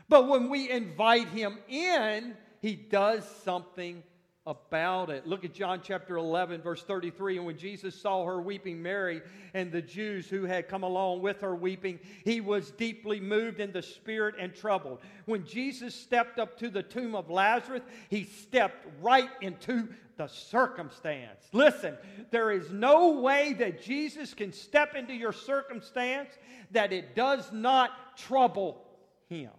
but 0.08 0.26
when 0.26 0.50
we 0.50 0.68
invite 0.68 1.28
him 1.28 1.58
in, 1.68 2.34
he 2.60 2.74
does 2.74 3.24
something 3.44 4.02
about 4.44 5.08
it. 5.08 5.24
Look 5.24 5.44
at 5.44 5.54
John 5.54 5.80
chapter 5.84 6.16
11, 6.16 6.62
verse 6.62 6.82
33. 6.82 7.36
And 7.36 7.46
when 7.46 7.58
Jesus 7.58 7.94
saw 7.94 8.24
her 8.24 8.40
weeping, 8.40 8.82
Mary, 8.82 9.22
and 9.54 9.70
the 9.70 9.82
Jews 9.82 10.28
who 10.28 10.46
had 10.46 10.68
come 10.68 10.82
along 10.82 11.22
with 11.22 11.42
her 11.42 11.54
weeping, 11.54 12.00
he 12.24 12.40
was 12.40 12.72
deeply 12.72 13.20
moved 13.20 13.60
in 13.60 13.70
the 13.70 13.82
spirit 13.82 14.34
and 14.38 14.52
troubled. 14.52 14.98
When 15.26 15.44
Jesus 15.44 15.94
stepped 15.94 16.40
up 16.40 16.58
to 16.58 16.70
the 16.70 16.82
tomb 16.82 17.14
of 17.14 17.30
Lazarus, 17.30 17.82
he 18.08 18.24
stepped 18.24 18.86
right 19.00 19.30
into 19.40 19.88
the 20.16 20.26
circumstance. 20.28 21.40
Listen, 21.52 21.96
there 22.30 22.50
is 22.50 22.70
no 22.70 23.20
way 23.20 23.52
that 23.54 23.82
Jesus 23.82 24.34
can 24.34 24.52
step 24.52 24.94
into 24.94 25.12
your 25.12 25.32
circumstance 25.32 26.30
that 26.70 26.92
it 26.92 27.14
does 27.14 27.52
not 27.52 28.16
trouble 28.16 28.82
him 29.28 29.50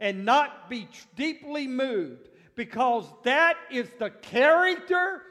and 0.00 0.24
not 0.24 0.68
be 0.68 0.88
deeply 1.16 1.66
moved 1.66 2.28
because 2.54 3.04
that 3.24 3.54
is 3.70 3.88
the 3.98 4.10
character 4.10 5.22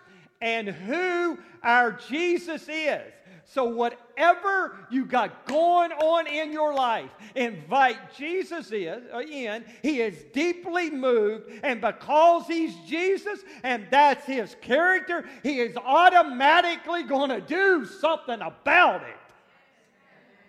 and 0.42 0.70
who 0.70 1.38
our 1.64 1.92
Jesus 2.10 2.68
is. 2.70 3.14
So, 3.50 3.64
whatever 3.64 4.76
you 4.92 5.06
got 5.06 5.46
going 5.46 5.94
on 5.94 6.28
in 6.28 6.52
your 6.52 6.74
life, 6.74 7.10
invite 7.34 8.14
Jesus 8.14 8.74
uh, 8.74 9.20
in. 9.20 9.64
He 9.82 10.02
is 10.02 10.22
deeply 10.34 10.90
moved, 10.90 11.50
and 11.64 11.80
because 11.80 12.46
He's 12.46 12.76
Jesus 12.88 13.40
and 13.64 13.88
that's 13.90 14.26
His 14.26 14.54
character, 14.60 15.24
He 15.44 15.62
is 15.62 15.78
automatically 15.78 17.04
going 17.04 17.30
to 17.30 17.40
do 17.40 17.86
something 17.86 18.42
about 18.42 19.04
it. 19.04 19.16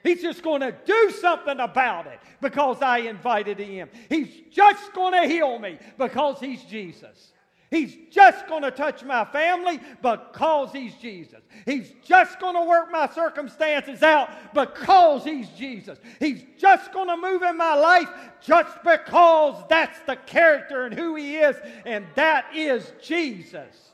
He's 0.03 0.21
just 0.21 0.43
going 0.43 0.63
to 0.63 0.75
do 0.85 1.11
something 1.21 1.61
about 1.61 2.09
it 2.09 2.19
because 2.41 2.83
I 2.83 2.99
invited 2.99 3.59
him. 3.59 3.91
He's 4.09 4.29
just 4.51 4.93
going 4.93 5.13
to 5.13 5.29
heal 5.29 5.59
me 5.59 5.79
because 5.99 6.41
he's 6.41 6.63
Jesus. 6.65 7.33
He's 7.71 7.95
just 8.11 8.47
going 8.47 8.63
to 8.63 8.71
touch 8.71 9.05
my 9.05 9.27
family 9.27 9.79
because 10.01 10.73
He's 10.73 10.95
Jesus. 10.95 11.43
He's 11.67 11.93
just 12.03 12.41
going 12.41 12.55
to 12.55 12.65
work 12.65 12.91
my 12.91 13.09
circumstances 13.09 14.03
out 14.03 14.31
because 14.55 15.25
He's 15.25 15.49
Jesus. 15.51 15.99
He's 16.19 16.43
just 16.59 16.93
going 16.93 17.09
to 17.09 17.17
move 17.17 17.43
in 17.43 17.59
my 17.59 17.75
life 17.75 18.09
just 18.41 18.83
because 18.83 19.63
that's 19.69 19.99
the 20.07 20.17
character 20.17 20.85
and 20.85 20.95
who 20.95 21.15
He 21.17 21.37
is, 21.37 21.57
and 21.85 22.07
that 22.15 22.47
is 22.55 22.91
Jesus. 23.03 23.93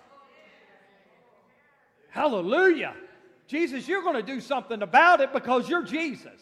Hallelujah. 2.11 2.95
Jesus, 3.49 3.89
you're 3.89 4.03
going 4.03 4.15
to 4.15 4.23
do 4.23 4.41
something 4.41 4.83
about 4.83 5.21
it 5.21 5.33
because 5.33 5.69
you're 5.69 5.83
Jesus. 5.83 6.41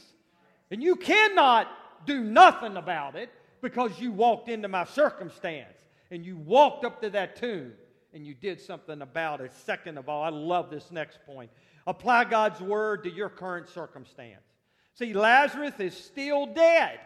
And 0.70 0.82
you 0.82 0.96
cannot 0.96 1.68
do 2.06 2.22
nothing 2.22 2.76
about 2.76 3.16
it 3.16 3.30
because 3.62 3.98
you 3.98 4.12
walked 4.12 4.50
into 4.50 4.68
my 4.68 4.84
circumstance 4.84 5.81
and 6.12 6.26
you 6.26 6.36
walked 6.36 6.84
up 6.84 7.00
to 7.00 7.08
that 7.08 7.36
tomb 7.36 7.72
and 8.12 8.26
you 8.26 8.34
did 8.34 8.60
something 8.60 9.00
about 9.00 9.40
it. 9.40 9.50
Second 9.64 9.96
of 9.96 10.10
all, 10.10 10.22
I 10.22 10.28
love 10.28 10.68
this 10.68 10.90
next 10.90 11.18
point. 11.24 11.50
Apply 11.86 12.24
God's 12.24 12.60
word 12.60 13.04
to 13.04 13.10
your 13.10 13.30
current 13.30 13.66
circumstance. 13.66 14.44
See, 14.92 15.14
Lazarus 15.14 15.72
is 15.78 15.96
still 15.96 16.44
dead. 16.44 17.00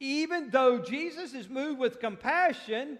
Even 0.00 0.50
though 0.50 0.78
Jesus 0.78 1.32
is 1.32 1.48
moved 1.48 1.80
with 1.80 1.98
compassion, 1.98 2.98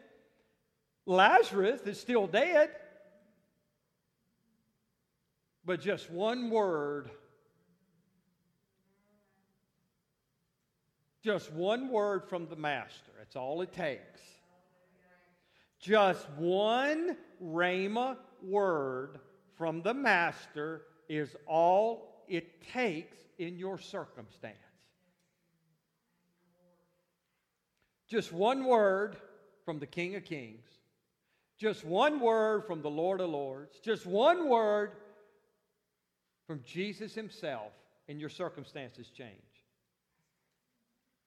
Lazarus 1.05 1.83
is 1.83 2.01
still 2.01 2.27
dead. 2.27 2.71
But 5.67 5.83
just 5.83 6.11
one 6.11 6.49
word, 6.49 7.11
just 11.23 11.53
one 11.53 11.91
word 11.91 12.25
from 12.27 12.49
the 12.49 12.57
Master. 12.57 13.13
That's 13.19 13.37
all 13.37 13.61
it 13.61 13.75
takes. 13.75 14.32
Just 15.83 16.31
one 16.39 17.17
Rhema 17.45 18.17
word 18.41 19.19
from 19.59 19.83
the 19.83 19.93
Master 19.93 20.83
is 21.09 21.35
all 21.45 22.25
it 22.29 22.63
takes 22.73 23.19
in 23.39 23.59
your 23.59 23.79
circumstance. 23.79 24.55
Just 28.09 28.33
one 28.33 28.65
word 28.65 29.17
from 29.65 29.81
the 29.81 29.87
King 29.87 30.15
of 30.15 30.25
Kings. 30.25 30.69
Just 31.59 31.85
one 31.85 32.21
word 32.21 32.65
from 32.65 32.81
the 32.81 32.91
Lord 32.91 33.21
of 33.21 33.31
Lords. 33.31 33.81
Just 33.81 34.07
one 34.07 34.49
word 34.49 34.93
from 36.47 36.63
Jesus 36.65 37.13
Himself, 37.13 37.73
and 38.09 38.21
your 38.21 38.29
circumstances 38.29 39.09
change. 39.09 39.33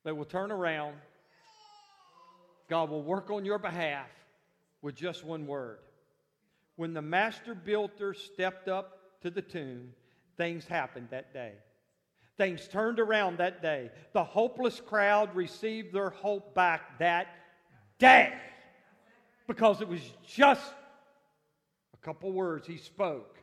They 0.05 0.13
will 0.13 0.25
turn 0.25 0.51
around. 0.51 0.95
God 2.69 2.89
will 2.89 3.03
work 3.03 3.29
on 3.29 3.43
your 3.43 3.59
behalf 3.59 4.07
with 4.85 4.95
just 4.95 5.25
one 5.25 5.47
word. 5.47 5.79
When 6.75 6.93
the 6.93 7.01
master 7.01 7.55
builder 7.55 8.13
stepped 8.13 8.67
up 8.67 8.99
to 9.23 9.31
the 9.31 9.41
tomb, 9.41 9.93
things 10.37 10.63
happened 10.63 11.07
that 11.09 11.33
day. 11.33 11.53
Things 12.37 12.67
turned 12.67 12.99
around 12.99 13.39
that 13.39 13.63
day. 13.63 13.89
The 14.13 14.23
hopeless 14.23 14.79
crowd 14.79 15.35
received 15.35 15.91
their 15.91 16.11
hope 16.11 16.53
back 16.53 16.99
that 16.99 17.25
day 17.97 18.31
because 19.47 19.81
it 19.81 19.87
was 19.87 20.01
just 20.23 20.71
a 21.95 22.05
couple 22.05 22.31
words 22.31 22.67
he 22.67 22.77
spoke. 22.77 23.39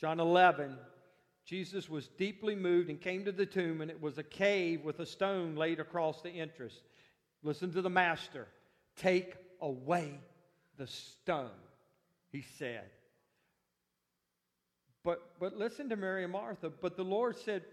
John 0.00 0.18
11, 0.18 0.76
Jesus 1.44 1.88
was 1.88 2.08
deeply 2.18 2.56
moved 2.56 2.90
and 2.90 3.00
came 3.00 3.24
to 3.26 3.32
the 3.32 3.46
tomb, 3.46 3.80
and 3.80 3.92
it 3.92 4.02
was 4.02 4.18
a 4.18 4.24
cave 4.24 4.82
with 4.82 4.98
a 4.98 5.06
stone 5.06 5.54
laid 5.54 5.78
across 5.78 6.20
the 6.20 6.30
entrance. 6.30 6.82
Listen 7.44 7.72
to 7.74 7.80
the 7.80 7.88
master. 7.88 8.48
Take 8.96 9.36
away 9.60 10.20
the 10.76 10.86
stone, 10.86 11.50
he 12.30 12.42
said. 12.58 12.84
But, 15.04 15.22
but 15.40 15.56
listen 15.56 15.88
to 15.88 15.96
Mary 15.96 16.24
and 16.24 16.32
Martha. 16.32 16.70
But 16.70 16.96
the 16.96 17.04
Lord 17.04 17.36
said, 17.36 17.64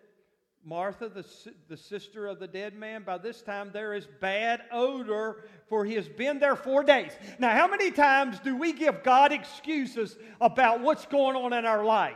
Martha, 0.63 1.09
the, 1.09 1.25
the 1.67 1.77
sister 1.77 2.25
of 2.25 2.39
the 2.39 2.47
dead 2.47 2.75
man, 2.75 3.03
by 3.03 3.19
this 3.19 3.41
time 3.41 3.69
there 3.71 3.93
is 3.93 4.07
bad 4.19 4.63
odor, 4.71 5.43
for 5.69 5.85
he 5.85 5.93
has 5.93 6.07
been 6.07 6.39
there 6.39 6.55
four 6.55 6.83
days. 6.83 7.11
Now, 7.37 7.51
how 7.51 7.67
many 7.67 7.91
times 7.91 8.39
do 8.39 8.57
we 8.57 8.73
give 8.73 9.03
God 9.03 9.31
excuses 9.31 10.17
about 10.41 10.81
what's 10.81 11.05
going 11.05 11.35
on 11.35 11.53
in 11.53 11.65
our 11.65 11.85
life? 11.85 12.15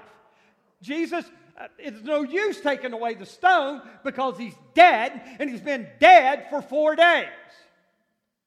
Jesus, 0.82 1.26
uh, 1.60 1.68
it's 1.78 2.02
no 2.02 2.24
use 2.24 2.60
taking 2.60 2.94
away 2.94 3.14
the 3.14 3.26
stone 3.26 3.82
because 4.04 4.38
he's 4.38 4.56
dead 4.74 5.22
and 5.40 5.50
he's 5.50 5.62
been 5.62 5.88
dead 6.00 6.48
for 6.50 6.62
four 6.62 6.96
days. 6.96 7.28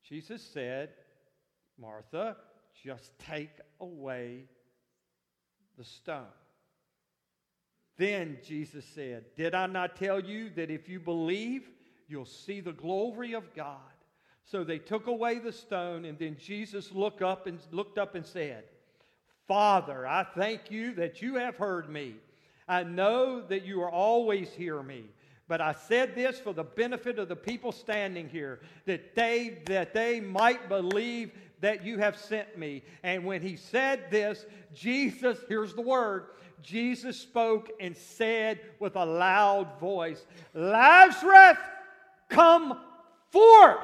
Jesus 0.09 0.43
said, 0.43 0.91
Martha, 1.79 2.37
just 2.85 3.19
take 3.19 3.59
away 3.81 4.45
the 5.79 5.85
stone. 5.85 6.27
Then 7.97 8.39
Jesus 8.45 8.85
said, 8.85 9.25
Did 9.37 9.55
I 9.55 9.67
not 9.67 9.97
tell 9.97 10.21
you 10.21 10.51
that 10.51 10.71
if 10.71 10.89
you 10.89 10.99
believe, 10.99 11.69
you'll 12.09 12.25
see 12.25 12.61
the 12.61 12.73
glory 12.73 13.35
of 13.35 13.55
God? 13.55 13.79
So 14.45 14.65
they 14.65 14.79
took 14.79 15.07
away 15.07 15.39
the 15.39 15.53
stone, 15.53 16.05
and 16.05 16.19
then 16.19 16.37
Jesus 16.39 16.93
looked 16.93 17.23
up 17.23 17.47
and 17.47 17.59
looked 17.71 17.99
up 17.99 18.15
and 18.15 18.27
said, 18.27 18.65
Father, 19.47 20.07
I 20.07 20.25
thank 20.35 20.71
you 20.71 20.95
that 20.95 21.23
you 21.23 21.37
have 21.37 21.57
heard 21.57 21.89
me. 21.89 22.17
I 22.69 22.83
know 22.83 23.41
that 23.43 23.65
you 23.65 23.83
are 23.83 23.91
always 23.91 24.51
hear 24.53 24.83
me. 24.83 25.05
But 25.49 25.61
I 25.61 25.75
said 25.75 26.15
this 26.15 26.39
for 26.39 26.55
the 26.55 26.65
benefit 26.65 27.19
of 27.19 27.29
the 27.29 27.37
people 27.37 27.73
standing 27.73 28.29
here, 28.29 28.61
that 28.87 29.15
they 29.15 29.59
that 29.67 29.93
they 29.93 30.21
might 30.21 30.69
believe 30.69 31.33
that 31.63 31.85
you 31.85 31.99
have 31.99 32.17
sent 32.17 32.59
me. 32.59 32.83
And 33.03 33.25
when 33.25 33.41
he 33.41 33.57
said 33.57 34.11
this, 34.11 34.45
Jesus, 34.75 35.39
here's 35.49 35.75
the 35.75 35.81
word, 35.81 36.27
Jesus 36.61 37.19
spoke 37.19 37.71
and 37.81 37.97
said 37.97 38.61
with 38.79 38.97
a 38.97 39.05
loud 39.05 39.81
voice, 39.81 40.25
Lazarus, 40.55 41.59
come 42.29 42.79
forth. 43.31 43.79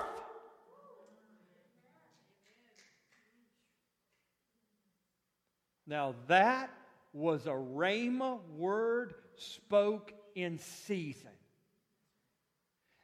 Now 5.87 6.15
that 6.27 6.71
was 7.13 7.47
a 7.47 7.51
rhema 7.51 8.41
word 8.57 9.15
spoke 9.37 10.13
in 10.35 10.59
season. 10.59 11.31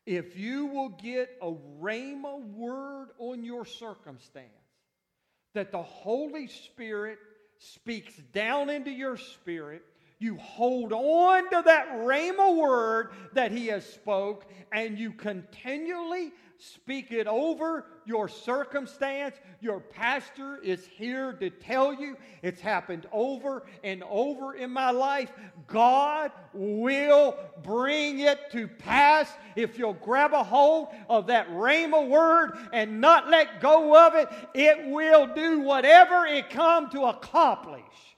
If 0.05 0.37
you 0.37 0.67
will 0.67 0.91
get 0.91 1.31
a 1.41 1.53
rhema 1.81 2.39
word 2.53 3.09
on 3.19 3.43
your 3.43 3.65
circumstance, 3.65 4.51
that 5.55 5.73
the 5.73 5.83
Holy 5.83 6.49
Spirit 6.49 7.19
speaks 7.59 8.15
down 8.33 8.69
into 8.69 8.91
your 8.91 9.17
spirit, 9.17 9.83
you 10.25 10.39
hold 10.39 10.93
on 10.93 11.51
to 11.51 11.63
that 11.67 11.89
rhema 11.99 12.57
word 12.57 13.11
that 13.35 13.53
he 13.53 13.67
has 13.67 13.85
spoke, 13.85 14.47
and 14.73 14.99
you 14.99 15.13
continually 15.13 16.33
speak 16.57 17.13
it 17.13 17.27
over 17.27 17.85
your 18.07 18.27
circumstance. 18.27 19.37
Your 19.61 19.81
pastor 19.81 20.59
is 20.63 20.87
here 20.87 21.35
to 21.35 21.51
tell 21.51 21.93
you 21.93 22.17
it's 22.43 22.61
happened 22.61 23.07
over 23.13 23.65
and 23.83 24.03
over 24.05 24.55
in 24.55 24.71
my 24.71 24.91
life. 24.91 25.31
God 25.67 26.33
will 26.55 27.37
bring 27.63 28.21
it 28.21 28.51
to 28.53 28.67
pass 28.67 29.31
if 29.57 29.79
you'll 29.79 29.93
grab 29.95 30.33
a 30.33 30.43
hold 30.43 30.89
of 31.11 31.27
that 31.27 31.49
rhema 31.51 32.09
word 32.09 32.57
and 32.73 33.01
not 33.01 33.29
let 33.29 33.61
go 33.61 34.07
of 34.07 34.15
it. 34.15 34.29
It 34.55 34.89
will 34.89 35.27
do 35.35 35.61
whatever 35.61 36.25
it 36.25 36.49
come 36.49 36.89
to 36.91 37.05
accomplish. 37.05 38.14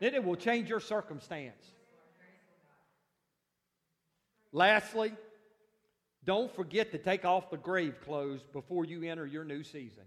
Then 0.00 0.14
it 0.14 0.24
will 0.24 0.36
change 0.36 0.68
your 0.68 0.80
circumstance. 0.80 1.62
Lastly, 4.52 5.12
don't 6.24 6.52
forget 6.54 6.90
to 6.92 6.98
take 6.98 7.24
off 7.24 7.50
the 7.50 7.56
grave 7.56 7.94
clothes 8.04 8.40
before 8.52 8.84
you 8.84 9.02
enter 9.04 9.26
your 9.26 9.44
new 9.44 9.62
season. 9.62 10.04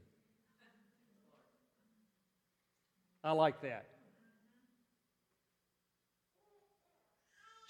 I 3.23 3.31
like 3.31 3.61
that. 3.61 3.85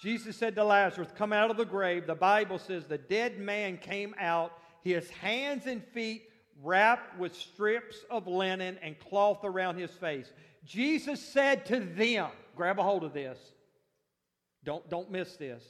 Jesus 0.02 0.36
said 0.36 0.54
to 0.56 0.64
Lazarus, 0.64 1.08
Come 1.16 1.32
out 1.32 1.50
of 1.50 1.56
the 1.56 1.64
grave. 1.64 2.06
The 2.06 2.14
Bible 2.14 2.58
says 2.58 2.86
the 2.86 2.98
dead 2.98 3.38
man 3.38 3.78
came 3.78 4.14
out, 4.18 4.52
his 4.82 5.08
hands 5.10 5.66
and 5.66 5.82
feet 5.82 6.24
wrapped 6.62 7.18
with 7.18 7.34
strips 7.34 8.04
of 8.10 8.26
linen 8.26 8.78
and 8.82 8.98
cloth 8.98 9.44
around 9.44 9.78
his 9.78 9.90
face. 9.92 10.30
Jesus 10.64 11.20
said 11.20 11.66
to 11.66 11.80
them, 11.80 12.30
Grab 12.56 12.78
a 12.78 12.82
hold 12.82 13.04
of 13.04 13.12
this. 13.12 13.38
Don't, 14.64 14.88
don't 14.88 15.10
miss 15.10 15.36
this. 15.36 15.62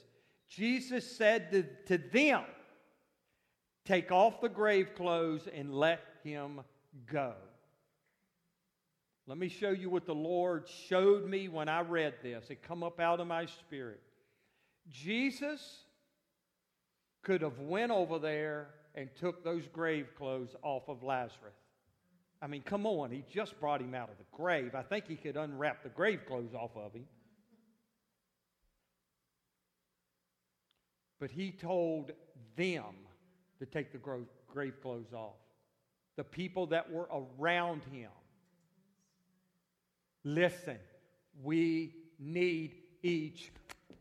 Jesus 0.49 1.17
said 1.17 1.51
to, 1.51 1.65
to 1.87 1.99
them, 2.11 2.45
Take 3.85 4.13
off 4.13 4.41
the 4.41 4.49
grave 4.49 4.95
clothes 4.95 5.49
and 5.53 5.75
let 5.75 6.01
him 6.23 6.61
go. 7.11 7.35
Let 9.27 9.39
me 9.39 9.49
show 9.49 9.71
you 9.71 9.91
what 9.91 10.07
the 10.07 10.15
Lord 10.15 10.69
showed 10.89 11.27
me 11.27 11.49
when 11.49 11.69
I 11.69 11.81
read 11.81 12.15
this. 12.23 12.51
It 12.51 12.63
come 12.63 12.83
up 12.83 13.01
out 13.01 13.21
of 13.21 13.27
my 13.27 13.47
spirit. 13.47 14.01
Jesus 14.91 15.79
could 17.23 17.41
have 17.41 17.59
went 17.59 17.91
over 17.91 18.19
there 18.19 18.69
and 18.95 19.09
took 19.19 19.43
those 19.43 19.67
grave 19.67 20.09
clothes 20.17 20.55
off 20.63 20.89
of 20.89 21.03
Lazarus. 21.03 21.57
I 22.45 22.47
mean, 22.47 22.61
come 22.61 22.85
on, 22.85 23.11
he 23.11 23.25
just 23.33 23.59
brought 23.59 23.81
him 23.81 23.95
out 23.95 24.11
of 24.11 24.19
the 24.19 24.25
grave. 24.31 24.75
I 24.75 24.83
think 24.83 25.09
he 25.09 25.17
could 25.17 25.39
unwrap 25.39 25.83
the 25.83 25.89
grave 25.89 26.27
clothes 26.27 26.53
off 26.53 26.77
of 26.77 26.93
him. 26.93 27.07
But 31.19 31.31
he 31.31 31.53
told 31.53 32.13
them 32.55 32.85
to 33.61 33.65
take 33.65 33.93
the 33.93 34.19
grave 34.47 34.75
clothes 34.83 35.15
off. 35.15 35.37
The 36.17 36.25
people 36.25 36.67
that 36.67 36.93
were 36.93 37.09
around 37.41 37.81
him. 37.91 38.11
Listen, 40.23 40.77
we 41.43 41.95
need 42.19 42.75
each 43.03 43.53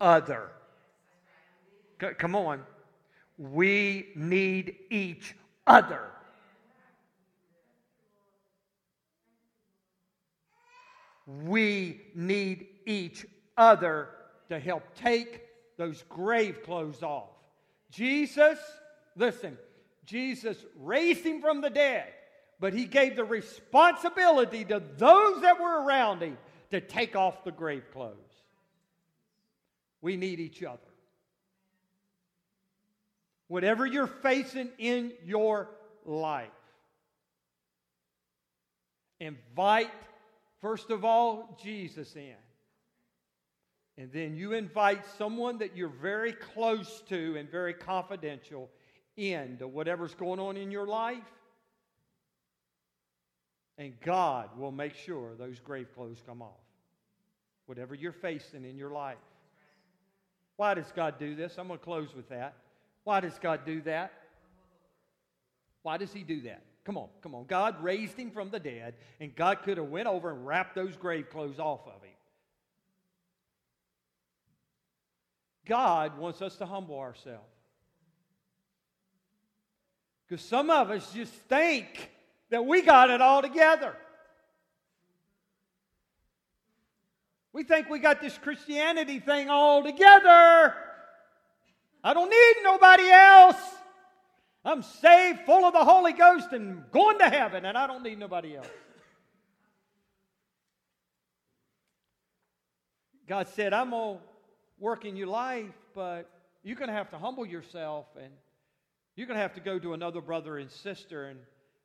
other. 0.02 0.50
C- 2.02 2.08
come 2.18 2.36
on. 2.36 2.64
We 3.38 4.10
need 4.18 4.76
each 4.90 5.34
other. 5.66 6.10
We 11.26 12.02
need 12.16 12.68
each 12.86 13.26
other 13.58 14.10
to 14.50 14.60
help 14.60 14.84
take 14.96 15.42
those 15.78 16.04
grave 16.10 16.64
clothes 16.64 17.02
off. 17.02 17.30
Jesus 17.92 18.58
Listen, 19.16 19.58
Jesus 20.06 20.58
raised 20.80 21.24
him 21.24 21.42
from 21.42 21.62
the 21.62 21.70
dead, 21.70 22.08
but 22.60 22.74
he 22.74 22.86
gave 22.86 23.16
the 23.16 23.24
responsibility 23.24 24.66
to 24.66 24.82
those 24.98 25.42
that 25.42 25.60
were 25.60 25.84
around 25.84 26.22
him 26.22 26.38
to 26.72 26.82
take 26.82 27.16
off 27.16 27.44
the 27.44 27.52
grave 27.52 27.84
clothes. 27.92 28.16
We 30.02 30.18
need 30.18 30.40
each 30.40 30.64
other. 30.64 30.80
Whatever 33.48 33.86
you're 33.86 34.08
facing 34.08 34.70
in 34.80 35.14
your 35.24 35.70
life, 36.06 36.50
invite, 39.20 39.92
first 40.64 40.90
of 40.90 41.06
all, 41.06 41.56
Jesus 41.62 42.16
in. 42.16 42.34
And 43.98 44.12
then 44.12 44.36
you 44.36 44.54
invite 44.54 45.06
someone 45.18 45.60
that 45.60 45.78
you're 45.78 45.90
very 45.90 46.34
close 46.34 47.04
to 47.10 47.36
and 47.38 47.48
very 47.48 47.76
confidential 47.76 48.72
of 49.62 49.72
whatever's 49.72 50.16
going 50.16 50.40
on 50.40 50.58
in 50.58 50.72
your 50.72 50.88
life. 50.88 51.20
And 53.78 53.94
God 54.02 54.58
will 54.58 54.72
make 54.72 54.96
sure 54.96 55.36
those 55.36 55.60
grave 55.60 55.94
clothes 55.94 56.24
come 56.26 56.42
off. 56.42 56.50
Whatever 57.68 57.94
you're 57.94 58.12
facing 58.12 58.66
in 58.66 58.78
your 58.78 58.90
life. 58.90 59.18
Why 60.56 60.74
does 60.74 60.92
God 60.96 61.20
do 61.20 61.36
this? 61.36 61.58
I'm 61.58 61.68
going 61.68 61.80
to 61.80 61.86
close 61.86 62.16
with 62.16 62.30
that. 62.30 62.56
Why 63.04 63.20
does 63.20 63.38
God 63.38 63.62
do 63.66 63.82
that? 63.82 64.12
Why 65.84 65.98
does 65.98 66.14
he 66.14 66.24
do 66.24 66.42
that? 66.42 66.62
Come 66.86 66.98
on, 66.98 67.08
come 67.22 67.34
on. 67.34 67.46
God 67.46 67.82
raised 67.82 68.18
him 68.18 68.32
from 68.32 68.50
the 68.50 68.60
dead, 68.60 68.96
and 69.20 69.34
God 69.36 69.64
could 69.64 69.78
have 69.78 69.88
went 69.88 70.08
over 70.08 70.32
and 70.32 70.46
wrapped 70.46 70.76
those 70.76 70.98
grave 70.98 71.30
clothes 71.30 71.60
off 71.60 71.88
of 71.88 72.02
him. 72.04 72.10
God 75.66 76.18
wants 76.18 76.42
us 76.42 76.58
to 76.58 76.66
humble 76.66 77.00
ourselves. 77.00 77.48
Because 80.28 80.44
some 80.44 80.70
of 80.70 80.90
us 80.90 81.14
just 81.14 81.32
think 81.34 82.12
that 82.50 82.66
we 82.66 82.82
got 82.82 83.10
it 83.10 83.22
all 83.22 83.42
together. 83.42 83.96
We 87.54 87.64
think 87.64 87.90
we 87.90 88.00
got 88.00 88.20
this 88.20 88.38
Christianity 88.38 89.20
thing 89.20 89.50
all 89.50 89.84
together. 89.84 90.74
I 92.04 92.14
don't 92.14 92.30
need 92.30 92.64
nobody 92.64 93.10
else. 93.10 93.56
I'm 94.66 94.82
saved, 94.82 95.42
full 95.46 95.66
of 95.66 95.74
the 95.74 95.84
Holy 95.84 96.14
Ghost, 96.14 96.54
and 96.54 96.84
going 96.92 97.20
to 97.20 97.30
heaven, 97.30 97.66
and 97.66 97.78
I 97.78 97.86
don't 97.86 98.04
need 98.04 98.18
nobody 98.18 98.56
else. 98.56 98.68
God 103.28 103.48
said, 103.50 103.74
I'm 103.74 103.92
going 103.92 104.18
to 104.18 104.24
work 104.80 105.06
in 105.06 105.16
your 105.16 105.28
life, 105.28 105.74
but 105.94 106.30
you're 106.64 106.76
going 106.76 106.90
to 106.90 106.94
have 106.94 107.10
to 107.12 107.18
humble 107.18 107.46
yourself 107.46 108.06
and 108.18 108.32
you're 109.16 109.28
going 109.28 109.38
to 109.38 109.42
have 109.42 109.54
to 109.54 109.62
go 109.62 109.78
to 109.80 109.94
another 109.94 110.22
brother 110.22 110.58
and 110.58 110.72
sister 110.72 111.26
and 111.26 111.40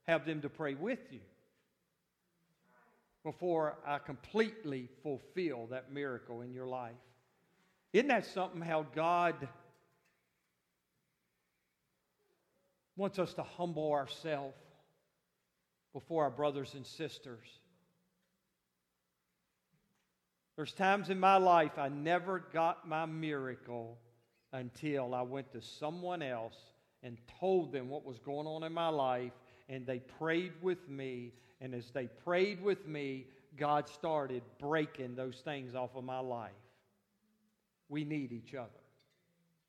have 0.07 0.25
them 0.25 0.41
to 0.41 0.49
pray 0.49 0.75
with 0.75 1.01
you 1.11 1.21
before 3.25 3.77
I 3.87 3.99
completely 3.99 4.89
fulfill 5.03 5.67
that 5.67 5.93
miracle 5.93 6.41
in 6.41 6.53
your 6.53 6.67
life. 6.67 6.95
Isn't 7.93 8.09
that 8.09 8.27
something 8.27 8.61
how 8.61 8.87
God 8.95 9.49
wants 12.99 13.19
us 13.19 13.33
to 13.35 13.43
humble 13.43 13.93
ourselves 13.93 14.57
before 15.95 16.25
our 16.25 16.31
brothers 16.31 16.75
and 16.75 16.85
sisters? 16.85 17.47
There's 20.57 20.73
times 20.73 21.09
in 21.09 21.21
my 21.21 21.37
life 21.37 21.79
I 21.79 21.89
never 21.89 22.41
got 22.53 22.87
my 22.87 23.07
miracle 23.07 23.97
until 24.53 25.15
I 25.15 25.23
went 25.23 25.53
to 25.53 25.63
someone 25.63 26.21
else 26.21 26.57
and 27.05 27.17
told 27.39 27.71
them 27.71 27.89
what 27.89 28.05
was 28.05 28.19
going 28.19 28.49
on 28.49 28.65
in 28.65 28.73
my 28.73 28.89
life, 28.89 29.31
and 29.69 29.87
they 29.87 30.01
prayed 30.01 30.53
with 30.61 30.89
me. 30.89 31.33
And 31.61 31.75
as 31.75 31.91
they 31.93 32.09
prayed 32.25 32.61
with 32.61 32.89
me, 32.89 33.27
God 33.57 33.89
started 33.89 34.43
breaking 34.59 35.15
those 35.15 35.41
things 35.45 35.77
off 35.77 35.95
of 35.95 36.03
my 36.03 36.19
life. 36.19 36.51
We 37.89 38.03
need 38.03 38.33
each 38.33 38.55
other. 38.55 38.69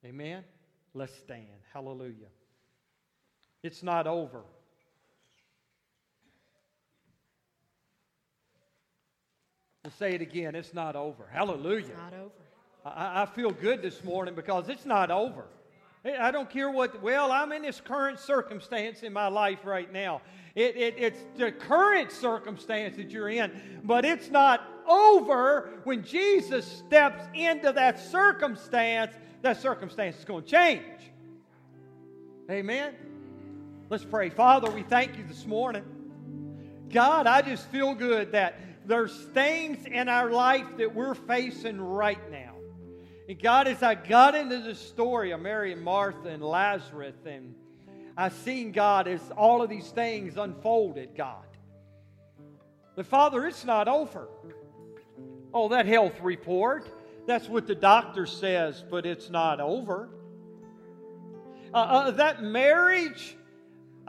Amen? 0.04 0.44
Let's 0.96 1.16
stand. 1.16 1.46
Hallelujah. 1.72 2.30
It's 3.64 3.84
not 3.84 4.08
over. 4.08 4.42
We'll 9.84 9.92
say 9.92 10.14
it 10.14 10.22
again. 10.22 10.56
It's 10.56 10.74
not 10.74 10.96
over. 10.96 11.28
Hallelujah. 11.32 11.80
It's 11.80 11.90
not 11.90 12.14
over. 12.14 12.32
I, 12.86 13.24
I 13.24 13.26
feel 13.26 13.52
good 13.52 13.82
this 13.82 14.04
morning 14.04 14.36
because 14.36 14.70
it's 14.70 14.86
not 14.86 15.12
over. 15.12 15.46
I 16.06 16.32
don't 16.32 16.50
care 16.50 16.70
what, 16.72 17.02
well, 17.02 17.32
I'm 17.32 17.52
in 17.52 17.64
this 17.64 17.82
current 17.82 18.20
circumstance 18.20 19.04
in 19.04 19.12
my 19.12 19.28
life 19.28 19.60
right 19.66 19.92
now. 19.92 20.22
It, 20.56 20.78
it, 20.78 20.96
it's 20.98 21.20
the 21.36 21.52
current 21.52 22.12
circumstance 22.12 22.96
that 22.96 23.12
you're 23.12 23.30
in, 23.30 23.52
but 23.84 24.06
it's 24.06 24.30
not 24.30 24.62
over 24.88 25.70
when 25.84 26.04
Jesus 26.04 26.66
steps 26.66 27.24
into 27.34 27.74
that 27.74 28.00
circumstance. 28.00 29.14
That 29.42 29.62
circumstance 29.62 30.18
is 30.18 30.26
going 30.26 30.44
to 30.44 30.50
change. 30.50 30.84
Amen. 32.50 32.94
Let's 33.90 34.06
pray. 34.06 34.30
Father, 34.30 34.70
we 34.70 34.84
thank 34.84 35.18
you 35.18 35.24
this 35.28 35.48
morning. 35.48 35.84
God, 36.90 37.26
I 37.26 37.42
just 37.42 37.66
feel 37.70 37.96
good 37.96 38.34
that 38.34 38.60
there's 38.86 39.26
things 39.34 39.84
in 39.88 40.08
our 40.08 40.30
life 40.30 40.68
that 40.78 40.94
we're 40.94 41.16
facing 41.16 41.82
right 41.82 42.20
now. 42.30 42.54
And 43.28 43.42
God, 43.42 43.68
as 43.68 43.82
I 43.82 43.96
got 43.96 44.36
into 44.36 44.60
the 44.60 44.76
story 44.76 45.32
of 45.32 45.42
Mary 45.42 45.74
and 45.74 45.82
Martha 45.82 46.30
and 46.30 46.44
Lazarus, 46.44 47.16
and 47.26 47.56
I 48.16 48.30
seen 48.30 48.72
God 48.72 49.08
as 49.08 49.22
all 49.36 49.64
of 49.64 49.72
these 49.72 49.88
things 49.88 50.38
unfolded, 50.38 51.16
God. 51.18 51.48
But 52.96 53.08
Father, 53.08 53.48
it's 53.48 53.66
not 53.66 53.88
over. 53.88 54.28
Oh, 55.52 55.70
that 55.70 55.88
health 55.88 56.22
report, 56.22 56.92
that's 57.26 57.50
what 57.50 57.66
the 57.66 57.74
doctor 57.74 58.28
says, 58.28 58.84
but 58.88 59.08
it's 59.08 59.32
not 59.32 59.60
over. 59.60 60.10
Uh, 61.74 61.78
uh, 61.78 62.12
that 62.12 62.44
marriage, 62.44 63.36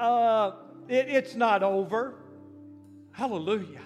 uh, 0.00 0.56
it, 0.88 1.08
it's 1.08 1.34
not 1.34 1.62
over. 1.62 2.14
Hallelujah 3.12 3.82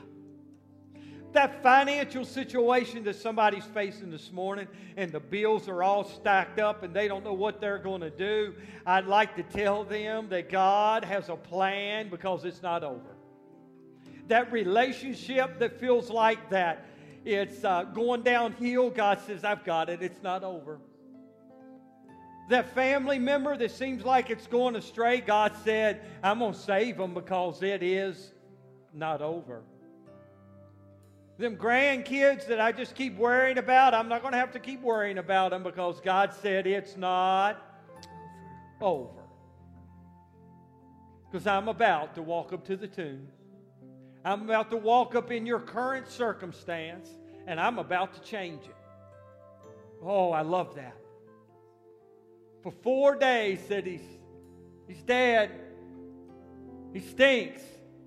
that 1.35 1.63
financial 1.63 2.25
situation 2.25 3.03
that 3.05 3.17
somebody's 3.17 3.65
facing 3.65 4.09
this 4.11 4.33
morning 4.33 4.69
and 4.97 5.11
the 5.11 5.19
bills 5.21 5.69
are 5.69 5.83
all 5.83 6.05
stacked 6.05 6.61
up 6.61 6.85
and 6.85 6.95
they 6.95 7.09
don't 7.09 7.25
know 7.25 7.33
what 7.33 7.61
they're 7.61 7.79
going 7.79 8.01
to 8.01 8.11
do, 8.11 8.55
I'd 8.87 9.07
like 9.07 9.35
to 9.37 9.43
tell 9.43 9.85
them 9.85 10.29
that 10.29 10.49
God 10.49 11.05
has 11.05 11.29
a 11.29 11.37
plan 11.37 12.09
because 12.09 12.45
it's 12.45 12.63
not 12.63 12.85
over. 12.85 13.17
That 14.29 14.51
relationship 14.53 15.59
that 15.59 15.79
feels 15.79 16.09
like 16.09 16.51
that 16.51 16.87
it's 17.25 17.65
uh, 17.65 17.85
going 17.85 18.23
downhill, 18.23 18.91
God 18.91 19.19
says, 19.27 19.45
I've 19.45 19.65
got 19.65 19.89
it, 19.89 20.03
it's 20.03 20.23
not 20.23 20.45
over. 20.45 20.79
That 22.49 22.75
family 22.75 23.19
member 23.19 23.57
that 23.57 23.71
seems 23.71 24.05
like 24.05 24.29
it's 24.29 24.47
going 24.47 24.77
astray, 24.77 25.21
God 25.21 25.53
said, 25.65 26.03
I'm 26.23 26.41
going 26.41 26.53
to 26.53 26.59
save 26.59 26.99
them 26.99 27.15
because 27.15 27.63
it 27.63 27.83
is 27.83 28.33
not 28.93 29.23
over. 29.23 29.63
Them 31.39 31.57
grandkids 31.57 32.47
that 32.47 32.61
I 32.61 32.71
just 32.71 32.95
keep 32.95 33.17
worrying 33.17 33.59
about, 33.59 33.95
I'm 33.95 34.09
not 34.09 34.21
going 34.21 34.33
to 34.33 34.39
have 34.39 34.53
to 34.53 34.61
keep 34.61 34.83
worrying 34.83 35.19
about 35.19 35.51
them 35.51 35.63
because 35.63 36.01
God 36.01 36.33
said 36.33 36.67
it's 36.67 36.97
not 36.97 37.61
over. 38.81 39.23
Because 41.31 41.47
I'm 41.47 41.69
about 41.69 42.15
to 42.17 42.23
walk 42.23 42.53
up 42.53 42.65
to 42.67 42.77
the 42.77 42.87
tomb. 42.87 43.27
I'm 44.25 44.43
about 44.43 44.71
to 44.71 44.77
walk 44.77 45.15
up 45.15 45.33
in 45.33 45.45
your 45.45 45.61
current 45.61 46.09
circumstance 46.09 47.09
and 47.47 47.59
I'm 47.59 47.79
about 47.79 48.15
to 48.15 48.21
change 48.21 48.65
it. 48.65 48.77
Oh, 50.03 50.31
I 50.31 50.43
love 50.43 50.75
that. 50.77 50.97
For 52.65 52.73
four 52.83 53.15
days 53.15 53.61
said 53.69 53.87
he's 53.87 54.01
he's 54.89 55.03
dead. 55.03 55.51
He 56.95 57.01
stinks. 57.01 57.61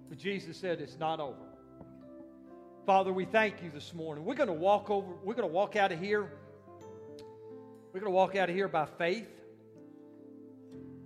But 0.10 0.18
Jesus 0.18 0.58
said 0.58 0.82
it's 0.82 0.98
not 0.98 1.20
over. 1.20 1.36
Father, 2.88 3.14
we 3.14 3.26
thank 3.26 3.62
you 3.62 3.70
this 3.70 3.94
morning. 3.94 4.26
We're 4.26 4.34
going 4.34 4.48
to 4.48 4.54
walk 4.54 4.90
over, 4.90 5.14
we're 5.24 5.36
going 5.36 5.48
to 5.48 5.54
walk 5.54 5.76
out 5.76 5.92
of 5.92 6.00
here. 6.00 6.32
We're 7.94 8.00
going 8.00 8.12
to 8.12 8.16
walk 8.16 8.36
out 8.36 8.50
of 8.50 8.56
here 8.56 8.68
by 8.68 8.88
faith. 8.98 9.30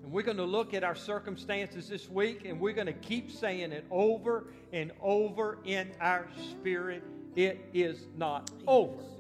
And 0.04 0.14
we're 0.14 0.22
going 0.22 0.38
to 0.38 0.46
look 0.46 0.74
at 0.74 0.86
our 0.86 0.96
circumstances 0.96 1.90
this 1.90 2.10
week 2.10 2.46
and 2.46 2.58
we're 2.58 2.74
going 2.74 2.88
to 2.88 2.94
keep 2.94 3.32
saying 3.32 3.74
it 3.74 3.86
over 3.92 4.54
and 4.72 4.92
over 5.02 5.60
in 5.66 5.92
our 6.00 6.28
spirit. 6.52 7.04
It 7.36 7.60
is 7.74 8.08
not 8.16 8.50
over. 8.66 9.11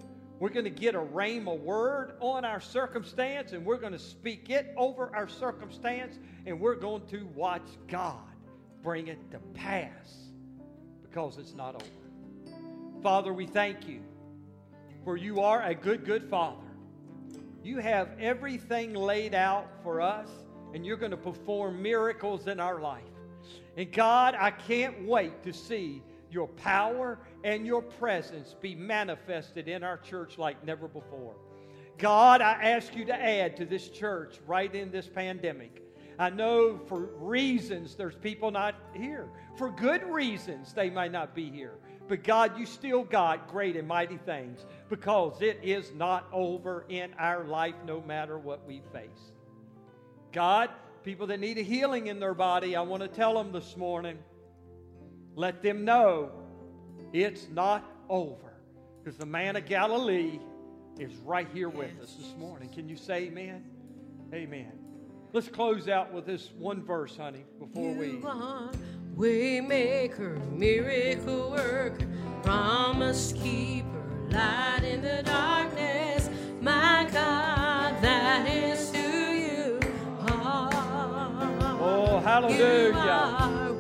We're 0.42 0.50
going 0.50 0.66
to 0.66 0.72
get 0.72 0.96
a 0.96 1.00
rhema 1.00 1.56
word 1.56 2.14
on 2.20 2.46
our 2.46 2.60
circumstance 2.60 3.52
and 3.52 3.64
we're 3.64 3.78
going 3.78 3.94
to 3.94 4.00
speak 4.00 4.50
it 4.50 4.74
over 4.76 5.16
our 5.16 5.28
circumstance 5.30 6.18
and 6.48 6.60
we're 6.60 6.74
going 6.74 7.06
to 7.10 7.28
watch 7.36 7.68
God 7.88 8.18
bring 8.82 9.08
it 9.08 9.20
to 9.30 9.38
pass 9.54 10.32
because 11.04 11.38
it's 11.38 11.54
not 11.54 11.76
over. 11.76 12.54
Father, 13.04 13.32
we 13.32 13.46
thank 13.46 13.88
you 13.88 14.02
for 15.06 15.16
you 15.16 15.42
are 15.42 15.62
a 15.62 15.76
good, 15.76 16.06
good 16.06 16.28
Father. 16.28 16.66
You 17.64 17.78
have 17.78 18.10
everything 18.20 18.96
laid 18.96 19.36
out 19.36 19.68
for 19.84 20.02
us, 20.02 20.28
and 20.74 20.84
you're 20.84 20.98
going 20.98 21.12
to 21.12 21.18
perform 21.18 21.84
miracles 21.84 22.48
in 22.48 22.60
our 22.60 22.82
life. 22.82 23.04
And 23.78 23.92
God, 23.92 24.36
I 24.40 24.50
can't 24.50 25.06
wait 25.06 25.44
to 25.44 25.54
see 25.54 26.02
your 26.32 26.48
power 26.48 27.20
and 27.44 27.66
your 27.66 27.82
presence 27.82 28.56
be 28.62 28.76
manifested 28.76 29.68
in 29.68 29.84
our 29.84 29.98
church 29.98 30.38
like 30.38 30.64
never 30.66 30.88
before. 30.88 31.36
God, 31.98 32.42
I 32.42 32.54
ask 32.54 32.96
you 32.96 33.06
to 33.06 33.14
add 33.14 33.58
to 33.58 33.66
this 33.66 33.90
church 33.90 34.40
right 34.48 34.74
in 34.74 34.92
this 34.92 35.08
pandemic. 35.08 35.84
I 36.18 36.30
know 36.30 36.80
for 36.88 37.00
reasons 37.18 37.96
there's 37.96 38.16
people 38.16 38.52
not 38.52 38.76
here. 38.94 39.28
For 39.58 39.70
good 39.70 40.04
reasons 40.04 40.74
they 40.74 40.90
might 40.90 41.12
not 41.12 41.36
be 41.36 41.50
here. 41.50 41.76
But 42.08 42.24
God, 42.24 42.60
you 42.60 42.66
still 42.66 43.04
got 43.04 43.48
great 43.48 43.76
and 43.76 43.88
mighty 43.88 44.18
things 44.18 44.66
because 44.90 45.42
it 45.42 45.60
is 45.64 45.94
not 45.94 46.28
over 46.34 46.86
in 46.90 47.14
our 47.18 47.46
life 47.46 47.76
no 47.86 48.02
matter 48.02 48.38
what 48.38 48.68
we 48.68 48.82
face. 48.92 49.32
God, 50.32 50.70
people 51.04 51.28
that 51.28 51.40
need 51.40 51.58
a 51.58 51.64
healing 51.64 52.08
in 52.08 52.20
their 52.20 52.34
body, 52.34 52.76
I 52.76 52.82
want 52.82 53.02
to 53.02 53.08
tell 53.08 53.34
them 53.34 53.52
this 53.52 53.78
morning 53.78 54.18
let 55.36 55.62
them 55.62 55.86
know 55.86 56.41
it's 57.14 57.48
not 57.50 57.84
over 58.10 58.54
because 59.04 59.18
the 59.18 59.26
man 59.26 59.56
of 59.56 59.66
Galilee 59.66 60.40
is 61.00 61.16
right 61.18 61.48
here 61.54 61.70
with 61.70 61.92
us 62.02 62.14
this 62.14 62.34
morning. 62.38 62.70
Can 62.70 62.88
you 62.88 62.96
say 62.96 63.24
amen? 63.24 63.64
Amen. 64.34 64.72
Let's 65.34 65.48
close 65.48 65.88
out 65.88 66.14
with 66.14 66.26
this 66.26 66.52
one 66.58 66.84
verse, 66.84 67.18
honey, 67.18 67.46
before 67.60 67.94
we. 67.94 68.22
Waymaker, 69.16 70.52
miracle 70.58 71.52
worker, 71.52 72.08
promise 72.44 73.34
keeper, 73.34 73.88
light 74.30 74.84
in 74.84 75.02
the 75.02 75.22
darkness. 75.24 76.30
My 76.62 77.08
God, 77.12 78.02
that 78.02 78.48
is 78.48 78.94
who 78.96 79.32
you 79.34 79.80
are. 80.28 80.70
Oh, 81.82 82.20
hallelujah. 82.20 83.71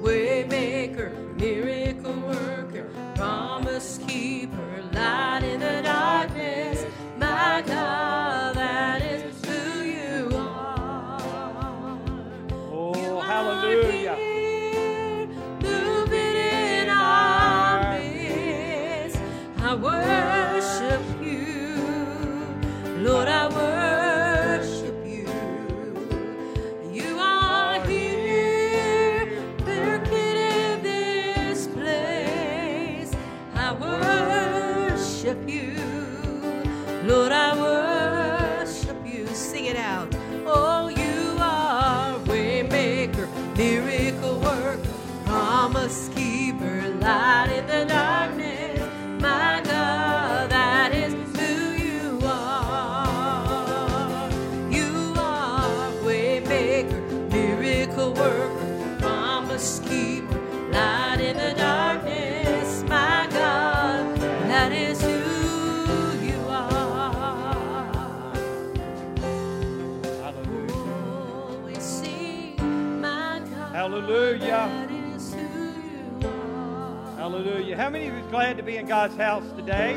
Glad 78.32 78.55
to 78.55 78.63
be 78.63 78.77
in 78.77 78.88
God's 78.88 79.17
house 79.17 79.43
today? 79.57 79.95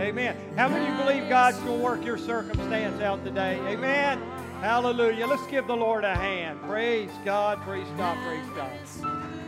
Amen. 0.00 0.36
How 0.56 0.68
many 0.68 1.00
believe 1.00 1.28
God's 1.28 1.56
going 1.58 1.78
to 1.78 1.84
work 1.84 2.04
your 2.04 2.18
circumstance 2.18 3.00
out 3.00 3.24
today? 3.24 3.60
Amen. 3.68 4.20
Hallelujah. 4.60 5.28
Let's 5.28 5.46
give 5.46 5.68
the 5.68 5.76
Lord 5.76 6.02
a 6.02 6.12
hand. 6.12 6.60
Praise 6.62 7.08
God. 7.24 7.62
Praise 7.62 7.86
God. 7.96 8.18
Praise 8.26 8.44
God. 8.56 8.72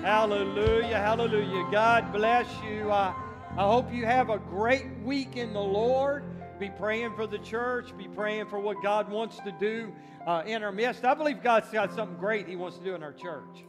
Hallelujah. 0.05 0.97
Hallelujah. 0.97 1.69
God 1.73 2.13
bless 2.13 2.47
you. 2.63 2.89
I, 2.93 3.13
I 3.57 3.65
hope 3.65 3.93
you 3.93 4.07
have 4.07 4.31
a 4.31 4.39
great 4.39 4.87
week 5.03 5.37
in 5.37 5.53
the 5.53 5.61
Lord. 5.61 6.23
Be 6.61 6.71
praying 6.71 7.17
for 7.17 7.27
the 7.27 7.39
church. 7.39 7.97
Be 7.99 8.07
praying 8.07 8.47
for 8.47 8.61
what 8.61 8.81
God 8.81 9.11
wants 9.11 9.41
to 9.41 9.51
do 9.59 9.93
uh, 10.25 10.45
in 10.47 10.63
our 10.63 10.71
midst. 10.71 11.05
I 11.05 11.15
believe 11.15 11.43
God's 11.43 11.69
got 11.71 11.93
something 11.97 12.17
great 12.19 12.47
He 12.47 12.55
wants 12.55 12.79
to 12.79 12.85
do 12.85 12.95
in 12.95 13.03
our 13.03 13.13
church. 13.13 13.65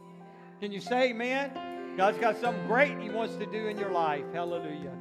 Can 0.60 0.70
you 0.70 0.80
say 0.80 1.10
amen? 1.10 1.79
God's 1.96 2.18
got 2.18 2.38
something 2.38 2.66
great 2.66 2.98
He 2.98 3.10
wants 3.10 3.36
to 3.36 3.46
do 3.46 3.68
in 3.68 3.78
your 3.78 3.90
life. 3.90 4.24
Hallelujah. 4.32 4.92